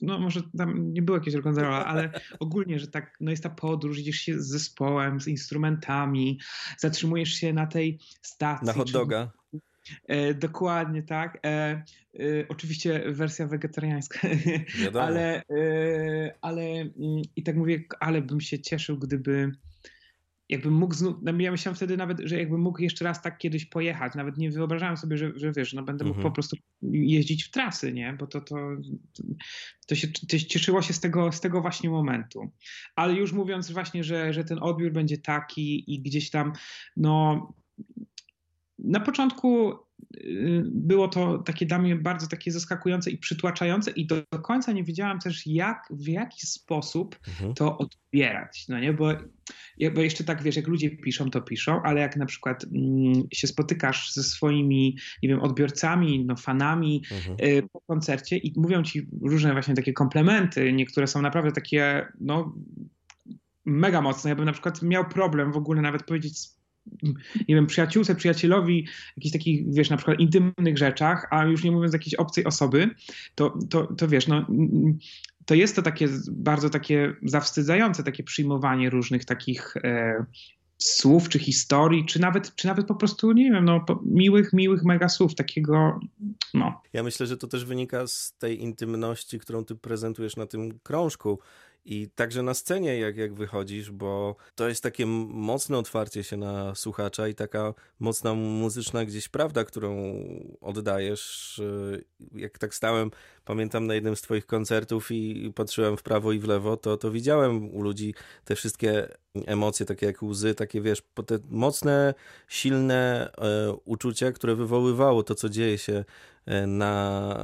no 0.00 0.18
może 0.18 0.42
tam 0.58 0.92
nie 0.92 1.02
było 1.02 1.18
jakiegoś 1.18 1.40
rock'n'rolla, 1.40 1.82
ale 1.86 2.10
ogólnie, 2.40 2.78
że 2.78 2.86
tak, 2.86 3.16
no 3.20 3.30
jest 3.30 3.42
ta 3.42 3.50
podróż, 3.50 3.98
idziesz 3.98 4.16
się 4.16 4.40
z 4.40 4.46
zespołem, 4.46 5.20
z 5.20 5.28
instrumentami, 5.28 6.40
zatrzymujesz 6.78 7.28
się 7.28 7.52
na 7.52 7.66
tej 7.66 7.98
stacji. 8.22 8.66
Na 8.66 8.72
hot 8.72 8.90
doga. 8.90 9.32
E, 9.54 9.58
dokładnie 10.34 11.02
tak. 11.02 11.38
E, 11.46 11.48
e, 11.48 11.82
oczywiście 12.48 13.12
wersja 13.12 13.46
wegetariańska, 13.46 14.28
ale, 15.00 15.42
e, 15.50 16.34
ale 16.40 16.62
mm, 16.62 16.92
i 17.36 17.42
tak 17.42 17.56
mówię, 17.56 17.84
ale 18.00 18.22
bym 18.22 18.40
się 18.40 18.58
cieszył, 18.58 18.98
gdyby 18.98 19.52
jakbym 20.48 20.74
mógł 20.74 20.94
znów, 20.94 21.16
no 21.22 21.40
ja 21.40 21.50
myślałem 21.50 21.76
wtedy 21.76 21.96
nawet, 21.96 22.20
że 22.24 22.38
jakbym 22.38 22.60
mógł 22.60 22.82
jeszcze 22.82 23.04
raz 23.04 23.22
tak 23.22 23.38
kiedyś 23.38 23.64
pojechać, 23.64 24.14
nawet 24.14 24.38
nie 24.38 24.50
wyobrażałem 24.50 24.96
sobie, 24.96 25.18
że, 25.18 25.32
że 25.36 25.52
wiesz, 25.52 25.72
no 25.72 25.82
będę 25.82 26.04
mógł 26.04 26.16
mhm. 26.16 26.32
po 26.32 26.34
prostu 26.34 26.56
jeździć 26.82 27.44
w 27.44 27.50
trasy, 27.50 27.92
nie, 27.92 28.16
bo 28.20 28.26
to, 28.26 28.40
to, 28.40 28.56
to 29.86 29.94
się 29.94 30.08
to 30.08 30.38
cieszyło 30.38 30.82
się 30.82 30.92
z 30.92 31.00
tego, 31.00 31.32
z 31.32 31.40
tego 31.40 31.62
właśnie 31.62 31.90
momentu. 31.90 32.50
Ale 32.96 33.14
już 33.14 33.32
mówiąc 33.32 33.70
właśnie, 33.70 34.04
że, 34.04 34.32
że 34.32 34.44
ten 34.44 34.58
odbiór 34.60 34.92
będzie 34.92 35.18
taki 35.18 35.94
i 35.94 36.02
gdzieś 36.02 36.30
tam, 36.30 36.52
no 36.96 37.40
na 38.78 39.00
początku 39.00 39.72
y, 40.16 40.62
było 40.66 41.08
to 41.08 41.38
takie 41.38 41.66
dla 41.66 41.78
mnie 41.78 41.96
bardzo 41.96 42.26
takie 42.26 42.52
zaskakujące 42.52 43.10
i 43.10 43.18
przytłaczające 43.18 43.90
i 43.90 44.06
do, 44.06 44.16
do 44.32 44.38
końca 44.38 44.72
nie 44.72 44.84
wiedziałam 44.84 45.18
też 45.18 45.46
jak, 45.46 45.88
w 45.90 46.08
jaki 46.08 46.46
sposób 46.46 47.18
mhm. 47.28 47.54
to 47.54 47.78
odbierać, 47.78 48.68
no 48.68 48.78
nie, 48.78 48.92
bo, 48.92 49.12
bo 49.94 50.00
jeszcze 50.00 50.24
tak 50.24 50.42
wiesz, 50.42 50.56
jak 50.56 50.66
ludzie 50.66 50.90
piszą, 50.90 51.30
to 51.30 51.40
piszą, 51.40 51.82
ale 51.82 52.00
jak 52.00 52.16
na 52.16 52.26
przykład 52.26 52.64
mm, 52.64 53.22
się 53.32 53.46
spotykasz 53.46 54.12
ze 54.12 54.22
swoimi, 54.22 54.98
nie 55.22 55.28
wiem, 55.28 55.40
odbiorcami, 55.40 56.24
no 56.24 56.36
fanami 56.36 57.02
mhm. 57.10 57.36
y, 57.50 57.62
po 57.72 57.80
koncercie 57.80 58.36
i 58.36 58.52
mówią 58.56 58.82
ci 58.82 59.08
różne 59.22 59.52
właśnie 59.52 59.74
takie 59.74 59.92
komplementy, 59.92 60.72
niektóre 60.72 61.06
są 61.06 61.22
naprawdę 61.22 61.52
takie, 61.52 62.06
no 62.20 62.54
mega 63.64 64.00
mocne. 64.00 64.30
Ja 64.30 64.36
bym 64.36 64.44
na 64.44 64.52
przykład 64.52 64.82
miał 64.82 65.08
problem 65.08 65.52
w 65.52 65.56
ogóle 65.56 65.82
nawet 65.82 66.02
powiedzieć 66.02 66.56
nie 67.48 67.54
wiem, 67.54 67.66
przyjaciółce, 67.66 68.14
przyjacielowi 68.14 68.86
jakichś 69.16 69.32
takich, 69.32 69.74
wiesz, 69.74 69.90
na 69.90 69.96
przykład 69.96 70.20
intymnych 70.20 70.78
rzeczach, 70.78 71.26
a 71.30 71.44
już 71.44 71.64
nie 71.64 71.72
mówiąc 71.72 71.92
jakiejś 71.92 72.14
obcej 72.14 72.44
osoby, 72.44 72.90
to, 73.34 73.58
to, 73.70 73.94
to 73.94 74.08
wiesz, 74.08 74.26
no 74.26 74.46
to 75.46 75.54
jest 75.54 75.76
to 75.76 75.82
takie 75.82 76.08
bardzo 76.30 76.70
takie 76.70 77.14
zawstydzające, 77.22 78.02
takie 78.02 78.22
przyjmowanie 78.22 78.90
różnych 78.90 79.24
takich 79.24 79.76
e, 79.76 80.24
słów, 80.78 81.28
czy 81.28 81.38
historii, 81.38 82.06
czy 82.06 82.20
nawet, 82.20 82.54
czy 82.54 82.66
nawet 82.66 82.86
po 82.86 82.94
prostu, 82.94 83.32
nie 83.32 83.50
wiem, 83.50 83.64
no, 83.64 83.84
miłych, 84.04 84.52
miłych 84.52 84.84
mega 84.84 85.08
słów, 85.08 85.34
takiego, 85.34 86.00
no. 86.54 86.82
Ja 86.92 87.02
myślę, 87.02 87.26
że 87.26 87.36
to 87.36 87.46
też 87.46 87.64
wynika 87.64 88.06
z 88.06 88.34
tej 88.38 88.62
intymności, 88.62 89.38
którą 89.38 89.64
ty 89.64 89.74
prezentujesz 89.74 90.36
na 90.36 90.46
tym 90.46 90.78
krążku, 90.82 91.38
i 91.86 92.08
także 92.14 92.42
na 92.42 92.54
scenie, 92.54 92.98
jak, 92.98 93.16
jak 93.16 93.34
wychodzisz, 93.34 93.90
bo 93.90 94.36
to 94.54 94.68
jest 94.68 94.82
takie 94.82 95.06
mocne 95.06 95.78
otwarcie 95.78 96.24
się 96.24 96.36
na 96.36 96.74
słuchacza 96.74 97.28
i 97.28 97.34
taka 97.34 97.74
mocna 98.00 98.34
muzyczna 98.34 99.04
gdzieś 99.04 99.28
prawda, 99.28 99.64
którą 99.64 100.14
oddajesz. 100.60 101.60
Jak 102.34 102.58
tak 102.58 102.74
stałem, 102.74 103.10
pamiętam 103.44 103.86
na 103.86 103.94
jednym 103.94 104.16
z 104.16 104.20
Twoich 104.20 104.46
koncertów 104.46 105.10
i 105.10 105.52
patrzyłem 105.54 105.96
w 105.96 106.02
prawo 106.02 106.32
i 106.32 106.38
w 106.38 106.44
lewo, 106.44 106.76
to, 106.76 106.96
to 106.96 107.10
widziałem 107.10 107.74
u 107.74 107.82
ludzi 107.82 108.14
te 108.44 108.54
wszystkie 108.54 109.08
emocje, 109.46 109.86
takie 109.86 110.06
jak 110.06 110.22
łzy, 110.22 110.54
takie 110.54 110.80
wiesz, 110.80 111.02
te 111.26 111.38
mocne, 111.50 112.14
silne 112.48 113.30
e, 113.38 113.72
uczucia, 113.84 114.32
które 114.32 114.54
wywoływało 114.54 115.22
to, 115.22 115.34
co 115.34 115.48
dzieje 115.48 115.78
się 115.78 116.04
e, 116.46 116.66
na 116.66 117.36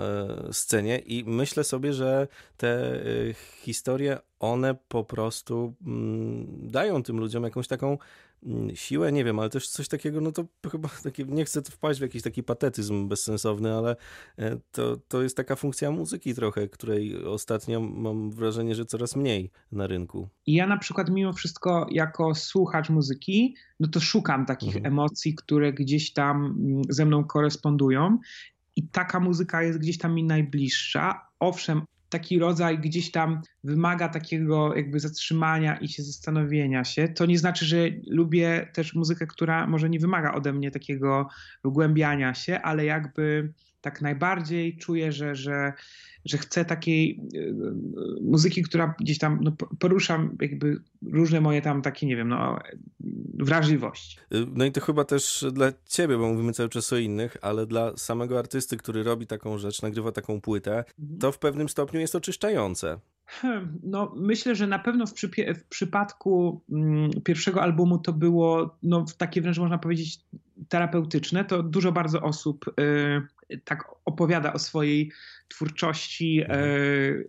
e, 0.49 0.53
scenie 0.53 0.99
i 0.99 1.25
myślę 1.25 1.65
sobie, 1.65 1.93
że 1.93 2.29
te 2.57 2.69
e, 2.69 3.03
historie, 3.63 4.19
one 4.43 4.75
po 4.89 5.05
prostu 5.05 5.75
mm, 5.87 6.71
dają 6.71 7.03
tym 7.03 7.21
ludziom 7.21 7.45
jakąś 7.45 7.69
taką 7.69 7.99
Mm, 8.47 8.77
siłę, 8.77 9.13
nie 9.13 9.25
wiem, 9.25 9.39
ale 9.39 9.51
też 9.51 9.69
coś 9.69 9.89
takiego, 9.89 10.21
no 10.21 10.33
to 10.33 10.45
chyba 10.73 10.89
takie, 11.03 11.25
nie 11.25 11.45
chcę 11.45 11.63
wpaść 11.63 12.01
w 12.01 12.03
jakiś 12.03 12.23
taki 12.23 12.43
patetyzm 12.43 13.09
bezsensowny, 13.09 13.75
ale 13.75 13.97
e, 14.39 14.57
to, 14.73 14.97
to 15.09 15.23
jest 15.23 15.37
taka 15.37 15.57
funkcja 15.57 15.91
muzyki 15.91 16.35
trochę, 16.35 16.69
której 16.69 17.25
ostatnio 17.25 17.81
mam 17.81 18.31
wrażenie, 18.31 18.75
że 18.75 18.85
coraz 18.85 19.17
mniej 19.17 19.51
na 19.73 19.87
rynku. 19.87 20.29
Ja 20.47 20.67
na 20.67 20.79
przykład 20.79 21.11
mimo 21.11 21.33
wszystko 21.33 21.87
jako 21.91 22.35
słuchacz 22.35 22.91
muzyki, 22.91 23.57
no 23.81 23.89
to 23.89 24.01
szukam 24.01 24.47
takich 24.47 24.77
mhm. 24.77 24.93
emocji, 24.93 25.35
które 25.35 25.73
gdzieś 25.73 26.13
tam 26.13 26.45
mm, 26.45 26.83
ze 26.89 27.05
mną 27.05 27.25
korespondują 27.25 28.19
i 28.77 28.89
taka 28.89 29.21
muzyka 29.21 29.63
jest 29.63 29.79
gdzieś 29.79 29.99
tam 29.99 30.15
mi 30.15 30.25
najbliższa. 30.25 31.27
Owszem, 31.41 31.83
taki 32.13 32.39
rodzaj 32.39 32.79
gdzieś 32.79 33.11
tam 33.11 33.41
wymaga 33.65 34.09
takiego 34.09 34.77
jakby 34.77 35.01
zatrzymania 35.01 35.77
i 35.77 35.89
się 35.89 36.03
zastanowienia 36.03 36.85
się. 36.85 37.09
To 37.09 37.27
nie 37.27 37.39
znaczy, 37.39 37.65
że 37.65 37.77
lubię 38.07 38.69
też 38.73 38.95
muzykę, 38.95 39.27
która 39.27 39.67
może 39.67 39.91
nie 39.91 39.99
wymaga 39.99 40.33
ode 40.35 40.53
mnie 40.53 40.71
takiego 40.71 41.29
wgłębiania 41.65 42.35
się, 42.35 42.61
ale 42.61 42.85
jakby 42.85 43.53
tak 43.81 44.03
najbardziej 44.03 44.77
czuję, 44.77 45.13
że, 45.13 45.35
że, 45.35 45.73
że 46.25 46.39
chcę 46.39 46.65
takiej 46.65 47.21
e, 47.35 47.39
e, 47.39 47.53
muzyki, 48.23 48.63
która 48.63 48.95
gdzieś 49.01 49.19
tam 49.19 49.39
no, 49.43 49.53
poruszam 49.79 50.37
jakby 50.41 50.81
różne 51.03 51.41
moje 51.41 51.63
tam 51.63 51.83
takie, 51.83 52.07
nie 52.07 52.17
wiem, 52.17 52.29
no, 52.29 52.59
wrażliwości. 53.45 54.19
Y, 54.35 54.47
no 54.55 54.65
i 54.65 54.73
to 54.73 54.81
chyba 54.81 55.05
też 55.05 55.45
dla 55.53 55.73
ciebie, 55.87 56.19
bo 56.19 56.29
mówimy 56.29 56.53
cały 56.53 56.69
czas 56.69 56.93
o 56.93 56.97
innych, 56.97 57.37
ale 57.43 57.67
dla 57.67 57.97
samego 57.97 58.39
artysty, 58.39 58.77
który 58.77 59.03
robi 59.03 59.27
taką 59.27 59.59
rzecz, 59.59 59.83
nagrywa 59.83 60.13
taką 60.13 60.41
płytę, 60.41 60.85
mhm. 61.01 61.19
to 61.19 61.33
w 61.33 61.39
pewnym 61.39 61.69
stopniu 61.69 62.01
jest 62.01 62.15
oczyszczające. 62.15 62.99
Hmm, 63.27 63.79
no, 63.83 64.13
myślę, 64.17 64.55
że 64.55 64.67
na 64.67 64.79
pewno 64.79 65.07
w, 65.07 65.13
w 65.55 65.65
przypadku 65.69 66.63
mm, 66.73 67.11
pierwszego 67.25 67.63
albumu 67.63 67.99
to 67.99 68.13
było 68.13 68.79
no, 68.83 69.05
takie 69.19 69.43
wręcz 69.43 69.59
można 69.59 69.79
powiedzieć 69.79 70.21
terapeutyczne. 70.73 71.45
To 71.45 71.63
dużo 71.63 71.93
bardzo 71.93 72.23
osób 72.23 72.65
y, 72.81 73.61
tak 73.65 73.85
opowiada 74.05 74.53
o 74.53 74.59
swojej 74.59 75.13
twórczości, 75.49 76.43
y, 76.43 76.47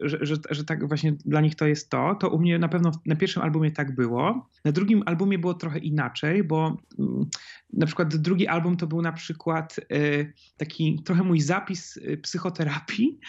że, 0.01 0.17
że, 0.21 0.35
że, 0.49 0.63
tak 0.63 0.87
właśnie 0.87 1.11
dla 1.11 1.41
nich 1.41 1.55
to 1.55 1.67
jest 1.67 1.89
to. 1.89 2.15
To 2.15 2.29
u 2.29 2.39
mnie 2.39 2.59
na 2.59 2.67
pewno 2.67 2.91
na 3.05 3.15
pierwszym 3.15 3.43
albumie 3.43 3.71
tak 3.71 3.95
było. 3.95 4.49
Na 4.65 4.71
drugim 4.71 5.03
albumie 5.05 5.39
było 5.39 5.53
trochę 5.53 5.79
inaczej, 5.79 6.43
bo 6.43 6.77
y, 6.99 7.03
na 7.73 7.85
przykład 7.85 8.15
drugi 8.15 8.47
album 8.47 8.77
to 8.77 8.87
był 8.87 9.01
na 9.01 9.11
przykład 9.11 9.79
y, 9.79 10.33
taki 10.57 11.01
trochę 11.05 11.23
mój 11.23 11.41
zapis 11.41 11.97
y, 11.97 12.17
psychoterapii, 12.17 13.19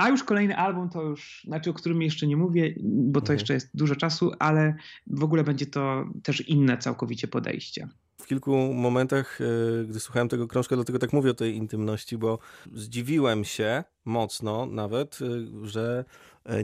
a 0.00 0.08
już 0.08 0.24
kolejny 0.24 0.56
album 0.56 0.88
to 0.88 1.02
już, 1.02 1.42
znaczy 1.44 1.70
o 1.70 1.74
którym 1.74 2.02
jeszcze 2.02 2.26
nie 2.26 2.36
mówię, 2.36 2.74
bo 2.82 3.20
to 3.20 3.24
mhm. 3.24 3.38
jeszcze 3.38 3.54
jest 3.54 3.70
dużo 3.74 3.96
czasu, 3.96 4.32
ale 4.38 4.74
w 5.06 5.24
ogóle 5.24 5.44
będzie 5.44 5.66
to 5.66 6.04
też 6.22 6.48
inne 6.48 6.78
całkowicie 6.78 7.28
podejście. 7.28 7.88
W 8.20 8.26
kilku 8.26 8.56
momentach, 8.74 9.40
e, 9.40 9.84
gdy 9.84 10.00
słuchałem 10.00 10.28
tego 10.28 10.48
krążka, 10.48 10.76
dlatego 10.76 10.98
tak 10.98 11.12
mówię 11.12 11.30
o 11.30 11.34
tej 11.34 11.56
intymności, 11.56 12.18
bo 12.18 12.38
zdziwiłem 12.72 13.44
się 13.44 13.84
mocno 14.04 14.66
nawet, 14.66 15.18
e, 15.22 15.26
że 15.66 16.04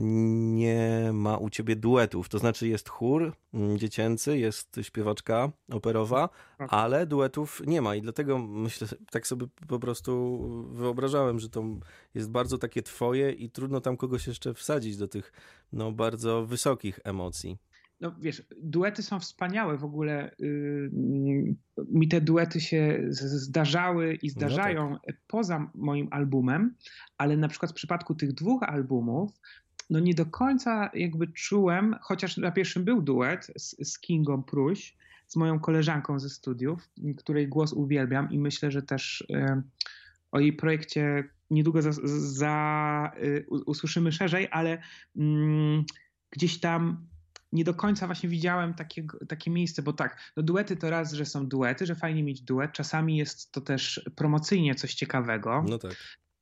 nie 0.00 1.10
ma 1.12 1.36
u 1.36 1.50
ciebie 1.50 1.76
duetów. 1.76 2.28
To 2.28 2.38
znaczy 2.38 2.68
jest 2.68 2.88
chór 2.88 3.32
mm, 3.54 3.78
dziecięcy, 3.78 4.38
jest 4.38 4.80
śpiewaczka 4.82 5.52
operowa, 5.72 6.28
tak. 6.58 6.68
ale 6.72 7.06
duetów 7.06 7.62
nie 7.66 7.82
ma 7.82 7.94
i 7.94 8.02
dlatego 8.02 8.38
myślę, 8.38 8.88
tak 9.10 9.26
sobie 9.26 9.46
po 9.68 9.78
prostu 9.78 10.38
wyobrażałem, 10.72 11.40
że 11.40 11.48
to 11.48 11.64
jest 12.14 12.30
bardzo 12.30 12.58
takie 12.58 12.82
twoje 12.82 13.32
i 13.32 13.50
trudno 13.50 13.80
tam 13.80 13.96
kogoś 13.96 14.26
jeszcze 14.26 14.54
wsadzić 14.54 14.96
do 14.96 15.08
tych 15.08 15.32
no, 15.72 15.92
bardzo 15.92 16.46
wysokich 16.46 17.00
emocji 17.04 17.58
no 18.00 18.14
wiesz, 18.20 18.42
duety 18.62 19.02
są 19.02 19.20
wspaniałe 19.20 19.78
w 19.78 19.84
ogóle. 19.84 20.34
Yy, 20.38 20.90
mi 21.88 22.08
te 22.08 22.20
duety 22.20 22.60
się 22.60 23.04
zdarzały 23.08 24.14
i 24.14 24.30
zdarzają 24.30 24.90
no 24.90 25.00
tak. 25.06 25.16
poza 25.26 25.70
moim 25.74 26.08
albumem, 26.10 26.74
ale 27.18 27.36
na 27.36 27.48
przykład 27.48 27.70
w 27.70 27.74
przypadku 27.74 28.14
tych 28.14 28.32
dwóch 28.32 28.62
albumów 28.62 29.32
no 29.90 30.00
nie 30.00 30.14
do 30.14 30.26
końca 30.26 30.90
jakby 30.94 31.26
czułem, 31.26 31.96
chociaż 32.00 32.36
na 32.36 32.50
pierwszym 32.50 32.84
był 32.84 33.02
duet 33.02 33.52
z, 33.56 33.90
z 33.90 33.98
Kingą 33.98 34.42
Pruś, 34.42 34.96
z 35.26 35.36
moją 35.36 35.60
koleżanką 35.60 36.18
ze 36.18 36.30
studiów, 36.30 36.88
której 37.16 37.48
głos 37.48 37.72
uwielbiam 37.72 38.30
i 38.30 38.38
myślę, 38.38 38.70
że 38.70 38.82
też 38.82 39.20
y, 39.20 39.62
o 40.32 40.40
jej 40.40 40.52
projekcie 40.52 41.24
niedługo 41.50 41.82
za, 41.82 41.90
za 42.18 43.12
y, 43.22 43.46
usłyszymy 43.66 44.12
szerzej, 44.12 44.48
ale 44.50 44.78
y, 44.78 44.80
gdzieś 46.30 46.60
tam 46.60 47.06
nie 47.52 47.64
do 47.64 47.74
końca 47.74 48.06
właśnie 48.06 48.28
widziałem 48.28 48.74
takie, 48.74 49.06
takie 49.28 49.50
miejsce, 49.50 49.82
bo 49.82 49.92
tak, 49.92 50.32
no 50.36 50.42
duety 50.42 50.76
to 50.76 50.90
raz, 50.90 51.12
że 51.12 51.26
są 51.26 51.46
duety, 51.46 51.86
że 51.86 51.94
fajnie 51.94 52.22
mieć 52.22 52.42
duet, 52.42 52.72
czasami 52.72 53.16
jest 53.16 53.52
to 53.52 53.60
też 53.60 54.10
promocyjnie 54.16 54.74
coś 54.74 54.94
ciekawego. 54.94 55.64
No 55.68 55.78
tak 55.78 55.96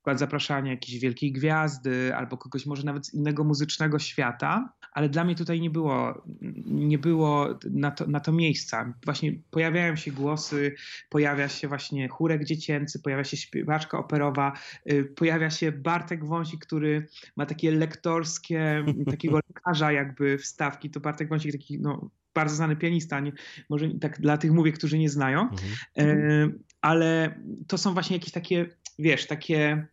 przykład 0.04 0.18
zapraszania 0.18 0.70
jakiejś 0.70 1.00
wielkiej 1.00 1.32
gwiazdy 1.32 2.16
albo 2.16 2.37
kogoś 2.37 2.66
może 2.66 2.82
nawet 2.82 3.06
z 3.06 3.14
innego 3.14 3.44
muzycznego 3.44 3.99
świata, 3.99 4.73
ale 4.92 5.08
dla 5.08 5.25
mnie 5.25 5.34
tutaj 5.34 5.61
nie 5.61 5.70
było, 5.70 6.23
nie 6.66 6.99
było 6.99 7.58
na 7.70 7.90
to, 7.90 8.06
na 8.06 8.20
to 8.20 8.32
miejsca. 8.32 8.94
Właśnie 9.04 9.32
pojawiają 9.50 9.96
się 9.96 10.12
głosy, 10.12 10.75
pojawia 11.08 11.49
się 11.49 11.68
właśnie 11.68 12.08
chórek 12.08 12.44
dziecięcy, 12.44 13.00
pojawia 13.02 13.25
się 13.25 13.37
śpiewaczka 13.37 13.99
operowa, 13.99 14.52
y, 14.92 15.04
pojawia 15.04 15.50
się 15.50 15.73
Bartek 15.73 16.25
Wąsik, 16.25 16.66
który 16.66 17.06
ma 17.37 17.46
takie 17.46 17.70
lektorskie, 17.70 18.84
takiego 19.11 19.40
lekarza 19.49 19.92
jakby 19.92 20.38
wstawki. 20.38 20.90
To 20.90 21.00
Bartek 21.00 21.28
Wąsik 21.28 21.52
taki 21.52 21.80
no, 21.80 22.11
bardzo 22.34 22.56
znany 22.56 22.76
pianista, 22.76 23.20
nie, 23.20 23.32
może 23.68 23.88
tak 24.00 24.20
dla 24.20 24.38
tych 24.38 24.52
mówię, 24.52 24.73
którzy 24.73 24.99
nie 24.99 25.08
znają, 25.08 25.40
mhm. 25.40 25.70
E, 25.99 26.52
ale 26.80 27.38
to 27.68 27.78
są 27.78 27.94
właśnie 27.94 28.16
jakieś 28.16 28.32
takie, 28.32 28.66
wiesz, 28.99 29.26
takie 29.26 29.87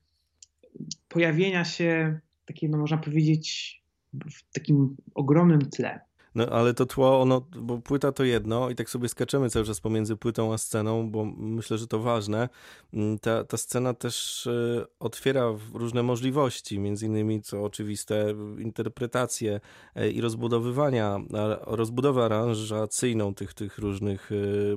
pojawienia 1.07 1.65
się, 1.65 2.19
takie, 2.45 2.69
no 2.69 2.77
można 2.77 2.97
powiedzieć, 2.97 3.81
w 4.13 4.53
takim 4.53 4.95
ogromnym 5.15 5.61
tle. 5.61 5.99
No 6.35 6.45
ale 6.45 6.73
to 6.73 6.85
tło, 6.85 7.21
ono, 7.21 7.41
bo 7.55 7.77
płyta 7.77 8.11
to 8.11 8.23
jedno 8.23 8.69
i 8.69 8.75
tak 8.75 8.89
sobie 8.89 9.09
skaczemy 9.09 9.49
cały 9.49 9.65
czas 9.65 9.79
pomiędzy 9.79 10.15
płytą 10.15 10.53
a 10.53 10.57
sceną, 10.57 11.11
bo 11.11 11.25
myślę, 11.37 11.77
że 11.77 11.87
to 11.87 11.99
ważne. 11.99 12.49
Mm, 12.93 13.19
ta, 13.19 13.43
ta 13.43 13.57
scena 13.57 13.93
też 13.93 14.47
e, 14.47 14.85
otwiera 14.99 15.53
różne 15.73 16.03
możliwości, 16.03 16.79
między 16.79 17.05
innymi, 17.05 17.41
co 17.41 17.63
oczywiste, 17.63 18.33
interpretacje 18.59 19.59
e, 19.95 20.09
i 20.09 20.21
rozbudowywania, 20.21 21.19
rozbudowę 21.61 22.25
aranżacyjną 22.25 23.33
tych, 23.33 23.53
tych 23.53 23.77
różnych 23.77 24.31
e, 24.31 24.35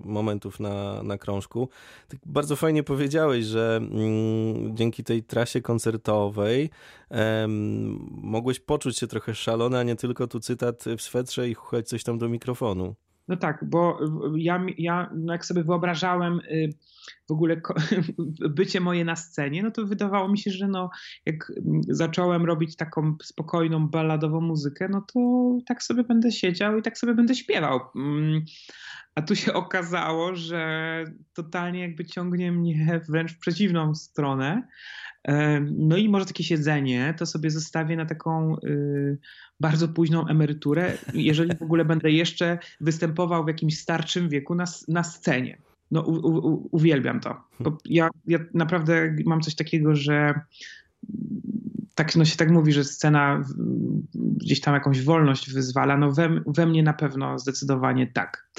momentów 0.08 0.60
na, 0.60 1.02
na 1.02 1.18
krążku. 1.18 1.68
Tak 2.08 2.20
bardzo 2.26 2.56
fajnie 2.56 2.82
powiedziałeś, 2.82 3.44
że 3.44 3.76
mm, 3.76 4.76
dzięki 4.76 5.04
tej 5.04 5.22
trasie 5.22 5.60
koncertowej 5.60 6.70
mogłeś 8.10 8.60
poczuć 8.60 8.98
się 8.98 9.06
trochę 9.06 9.34
szalony, 9.34 9.78
a 9.78 9.82
nie 9.82 9.96
tylko 9.96 10.26
tu 10.26 10.40
cytat 10.40 10.84
w 10.98 11.02
swetrze 11.02 11.43
i 11.48 11.54
chuchać 11.54 11.88
coś 11.88 12.04
tam 12.04 12.18
do 12.18 12.28
mikrofonu. 12.28 12.94
No 13.28 13.36
tak, 13.36 13.64
bo 13.64 13.98
ja, 14.36 14.66
ja 14.78 15.10
no 15.14 15.32
jak 15.32 15.46
sobie 15.46 15.64
wyobrażałem 15.64 16.40
y, 16.40 16.70
w 17.28 17.32
ogóle 17.32 17.60
bycie 18.58 18.80
moje 18.80 19.04
na 19.04 19.16
scenie, 19.16 19.62
no 19.62 19.70
to 19.70 19.86
wydawało 19.86 20.28
mi 20.28 20.38
się, 20.38 20.50
że 20.50 20.68
no, 20.68 20.90
jak 21.26 21.52
zacząłem 21.88 22.44
robić 22.44 22.76
taką 22.76 23.16
spokojną, 23.22 23.88
balladową 23.88 24.40
muzykę, 24.40 24.88
no 24.88 25.04
to 25.12 25.20
tak 25.66 25.82
sobie 25.82 26.04
będę 26.04 26.32
siedział 26.32 26.78
i 26.78 26.82
tak 26.82 26.98
sobie 26.98 27.14
będę 27.14 27.34
śpiewał. 27.34 27.80
Mm, 27.96 28.44
a 29.14 29.22
tu 29.22 29.36
się 29.36 29.52
okazało, 29.64 30.34
że 30.36 31.04
totalnie 31.34 31.80
jakby 31.80 32.04
ciągnie 32.04 32.52
mnie 32.52 33.00
wręcz 33.08 33.32
w 33.32 33.38
przeciwną 33.38 33.94
stronę. 33.94 34.68
No 35.70 35.96
i 35.96 36.08
może 36.08 36.26
takie 36.26 36.44
siedzenie 36.44 37.14
to 37.18 37.26
sobie 37.26 37.50
zostawię 37.50 37.96
na 37.96 38.06
taką 38.06 38.56
y, 38.58 39.18
bardzo 39.60 39.88
późną 39.88 40.26
emeryturę, 40.26 40.98
jeżeli 41.14 41.56
w 41.56 41.62
ogóle 41.62 41.84
będę 41.84 42.10
jeszcze 42.10 42.58
występował 42.80 43.44
w 43.44 43.48
jakimś 43.48 43.78
starszym 43.78 44.28
wieku 44.28 44.54
na, 44.54 44.64
na 44.88 45.04
scenie. 45.04 45.58
No 45.90 46.02
u, 46.02 46.12
u, 46.12 46.68
uwielbiam 46.72 47.20
to. 47.20 47.40
Bo 47.60 47.78
ja, 47.84 48.08
ja 48.26 48.38
naprawdę 48.54 49.16
mam 49.26 49.40
coś 49.40 49.54
takiego, 49.54 49.94
że 49.94 50.34
tak 51.94 52.16
no 52.16 52.24
się 52.24 52.36
tak 52.36 52.50
mówi, 52.50 52.72
że 52.72 52.84
scena 52.84 53.44
gdzieś 54.14 54.60
tam 54.60 54.74
jakąś 54.74 55.02
wolność 55.02 55.52
wyzwala, 55.52 55.96
no 55.96 56.12
we, 56.12 56.40
we 56.46 56.66
mnie 56.66 56.82
na 56.82 56.92
pewno 56.92 57.38
zdecydowanie 57.38 58.06
tak. 58.06 58.50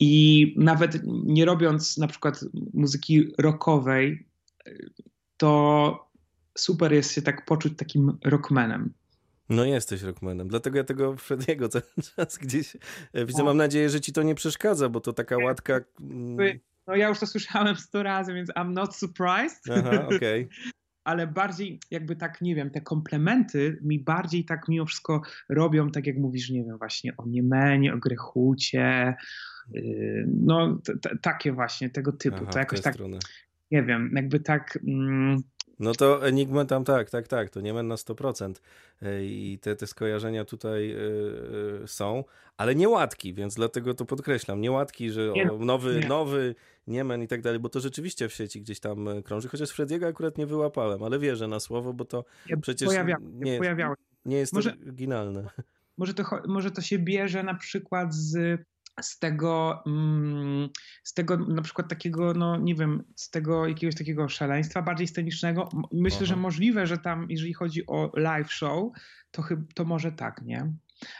I 0.00 0.54
nawet 0.58 1.00
nie 1.04 1.44
robiąc 1.44 1.98
na 1.98 2.06
przykład 2.06 2.44
muzyki 2.74 3.32
rockowej, 3.38 4.26
to 5.36 6.05
super 6.56 6.92
jest 6.92 7.12
się 7.12 7.22
tak 7.22 7.44
poczuć 7.44 7.72
takim 7.76 8.18
rockmanem. 8.24 8.92
No 9.48 9.64
jesteś 9.64 10.02
rockmanem, 10.02 10.48
dlatego 10.48 10.78
ja 10.78 10.84
tego 10.84 11.16
Frediego 11.16 11.68
cały 11.78 11.84
czas 12.16 12.38
gdzieś 12.38 12.76
e, 13.12 13.26
widzę. 13.26 13.44
Mam 13.44 13.56
nadzieję, 13.56 13.90
że 13.90 14.00
ci 14.00 14.12
to 14.12 14.22
nie 14.22 14.34
przeszkadza, 14.34 14.88
bo 14.88 15.00
to 15.00 15.12
taka 15.12 15.38
łatka... 15.38 15.80
Mm. 16.00 16.58
No 16.86 16.96
ja 16.96 17.08
już 17.08 17.18
to 17.18 17.26
słyszałem 17.26 17.76
sto 17.76 18.02
razy, 18.02 18.34
więc 18.34 18.50
I'm 18.50 18.72
not 18.72 18.96
surprised. 18.96 19.62
Aha, 19.70 20.06
okej. 20.16 20.44
Okay. 20.44 20.48
Ale 21.04 21.26
bardziej 21.26 21.80
jakby 21.90 22.16
tak, 22.16 22.40
nie 22.40 22.54
wiem, 22.54 22.70
te 22.70 22.80
komplementy 22.80 23.78
mi 23.82 23.98
bardziej 23.98 24.44
tak 24.44 24.68
mimo 24.68 24.86
wszystko 24.86 25.22
robią, 25.48 25.90
tak 25.90 26.06
jak 26.06 26.16
mówisz, 26.16 26.50
nie 26.50 26.64
wiem, 26.64 26.78
właśnie 26.78 27.16
o 27.16 27.26
Niemenie, 27.26 27.94
o 27.94 27.98
Grechucie, 27.98 29.14
yy, 29.70 30.28
no 30.28 30.80
takie 31.22 31.52
właśnie, 31.52 31.90
tego 31.90 32.12
typu. 32.12 32.36
Aha, 32.42 32.52
to 32.52 32.58
jakoś 32.58 32.80
tak, 32.80 32.94
strony. 32.94 33.18
nie 33.70 33.82
wiem, 33.82 34.12
jakby 34.14 34.40
tak... 34.40 34.78
Mm, 34.86 35.42
no 35.78 35.92
to 35.92 36.26
Enigma 36.26 36.64
tam 36.64 36.84
tak, 36.84 37.10
tak, 37.10 37.28
tak, 37.28 37.50
to 37.50 37.60
Niemen 37.60 37.88
na 37.88 37.94
100% 37.94 38.54
e, 39.02 39.24
i 39.24 39.58
te, 39.58 39.76
te 39.76 39.86
skojarzenia 39.86 40.44
tutaj 40.44 40.96
y, 41.82 41.86
są, 41.86 42.24
ale 42.56 42.74
niełatki, 42.74 43.34
więc 43.34 43.54
dlatego 43.54 43.94
to 43.94 44.04
podkreślam, 44.04 44.60
niełatki, 44.60 45.10
że 45.10 45.32
nie, 45.34 45.52
o, 45.52 45.58
nowy, 45.58 46.00
nie. 46.00 46.08
nowy 46.08 46.54
Niemen 46.86 47.22
i 47.22 47.28
tak 47.28 47.42
dalej, 47.42 47.60
bo 47.60 47.68
to 47.68 47.80
rzeczywiście 47.80 48.28
w 48.28 48.34
sieci 48.34 48.60
gdzieś 48.60 48.80
tam 48.80 49.08
krąży, 49.24 49.48
chociaż 49.48 49.70
Frediego 49.70 50.06
akurat 50.06 50.38
nie 50.38 50.46
wyłapałem, 50.46 51.02
ale 51.02 51.18
wierzę 51.18 51.48
na 51.48 51.60
słowo, 51.60 51.92
bo 51.92 52.04
to 52.04 52.24
nie, 52.50 52.56
przecież 52.56 52.88
pojawia, 52.88 53.16
nie, 53.32 53.60
nie 54.24 54.36
jest 54.36 54.52
może, 54.52 54.70
oryginalne. 54.82 55.50
Może 55.98 56.14
to, 56.14 56.24
może 56.48 56.70
to 56.70 56.82
się 56.82 56.98
bierze 56.98 57.42
na 57.42 57.54
przykład 57.54 58.14
z 58.14 58.60
z 59.00 59.18
tego, 59.18 59.82
mm, 59.86 60.68
z 61.04 61.14
tego 61.14 61.36
na 61.36 61.62
przykład 61.62 61.88
takiego, 61.88 62.34
no 62.34 62.56
nie 62.56 62.74
wiem, 62.74 63.04
z 63.16 63.30
tego 63.30 63.66
jakiegoś 63.66 63.94
takiego 63.94 64.28
szaleństwa 64.28 64.82
bardziej 64.82 65.08
scenicznego. 65.08 65.68
Myślę, 65.92 66.18
Aha. 66.18 66.26
że 66.26 66.36
możliwe, 66.36 66.86
że 66.86 66.98
tam, 66.98 67.26
jeżeli 67.28 67.54
chodzi 67.54 67.86
o 67.86 68.12
live 68.16 68.52
show, 68.52 68.92
to, 69.30 69.42
chyba, 69.42 69.62
to 69.74 69.84
może 69.84 70.12
tak, 70.12 70.42
nie? 70.42 70.72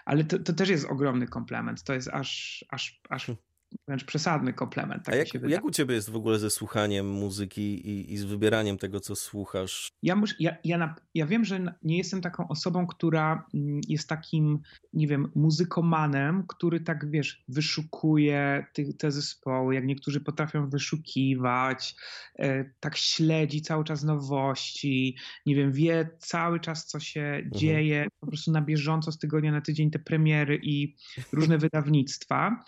Ale 0.04 0.24
to, 0.24 0.38
to 0.38 0.52
też 0.52 0.68
jest 0.68 0.84
ogromny 0.84 1.26
komplement. 1.26 1.82
To 1.82 1.94
jest 1.94 2.08
aż, 2.08 2.64
aż, 2.70 3.00
aż 3.08 3.26
hm 3.26 3.45
wręcz 3.88 4.04
przesadny 4.04 4.52
komplement. 4.52 5.04
Tak 5.04 5.14
A 5.14 5.18
jak, 5.18 5.28
jak 5.48 5.64
u 5.64 5.70
ciebie 5.70 5.94
jest 5.94 6.10
w 6.10 6.16
ogóle 6.16 6.38
ze 6.38 6.50
słuchaniem 6.50 7.10
muzyki 7.10 7.88
i, 7.88 8.12
i 8.12 8.16
z 8.16 8.24
wybieraniem 8.24 8.78
tego, 8.78 9.00
co 9.00 9.16
słuchasz? 9.16 9.88
Ja, 10.02 10.16
muszę, 10.16 10.34
ja, 10.38 10.56
ja, 10.64 10.78
na, 10.78 10.94
ja 11.14 11.26
wiem, 11.26 11.44
że 11.44 11.74
nie 11.82 11.98
jestem 11.98 12.20
taką 12.20 12.48
osobą, 12.48 12.86
która 12.86 13.46
mm, 13.54 13.80
jest 13.88 14.08
takim, 14.08 14.58
nie 14.92 15.06
wiem, 15.06 15.32
muzykomanem, 15.34 16.44
który 16.48 16.80
tak, 16.80 17.10
wiesz, 17.10 17.44
wyszukuje 17.48 18.66
te, 18.72 18.82
te 18.98 19.10
zespoły, 19.10 19.74
jak 19.74 19.86
niektórzy 19.86 20.20
potrafią 20.20 20.70
wyszukiwać, 20.70 21.96
e, 22.38 22.70
tak 22.80 22.96
śledzi 22.96 23.62
cały 23.62 23.84
czas 23.84 24.02
nowości, 24.02 25.16
nie 25.46 25.54
wiem, 25.54 25.72
wie 25.72 26.08
cały 26.18 26.60
czas, 26.60 26.86
co 26.86 27.00
się 27.00 27.20
mhm. 27.20 27.50
dzieje, 27.52 28.08
po 28.20 28.26
prostu 28.26 28.52
na 28.52 28.62
bieżąco 28.62 29.12
z 29.12 29.18
tygodnia 29.18 29.52
na 29.52 29.60
tydzień 29.60 29.90
te 29.90 29.98
premiery 29.98 30.60
i 30.62 30.96
różne 31.32 31.58
wydawnictwa 31.58 32.64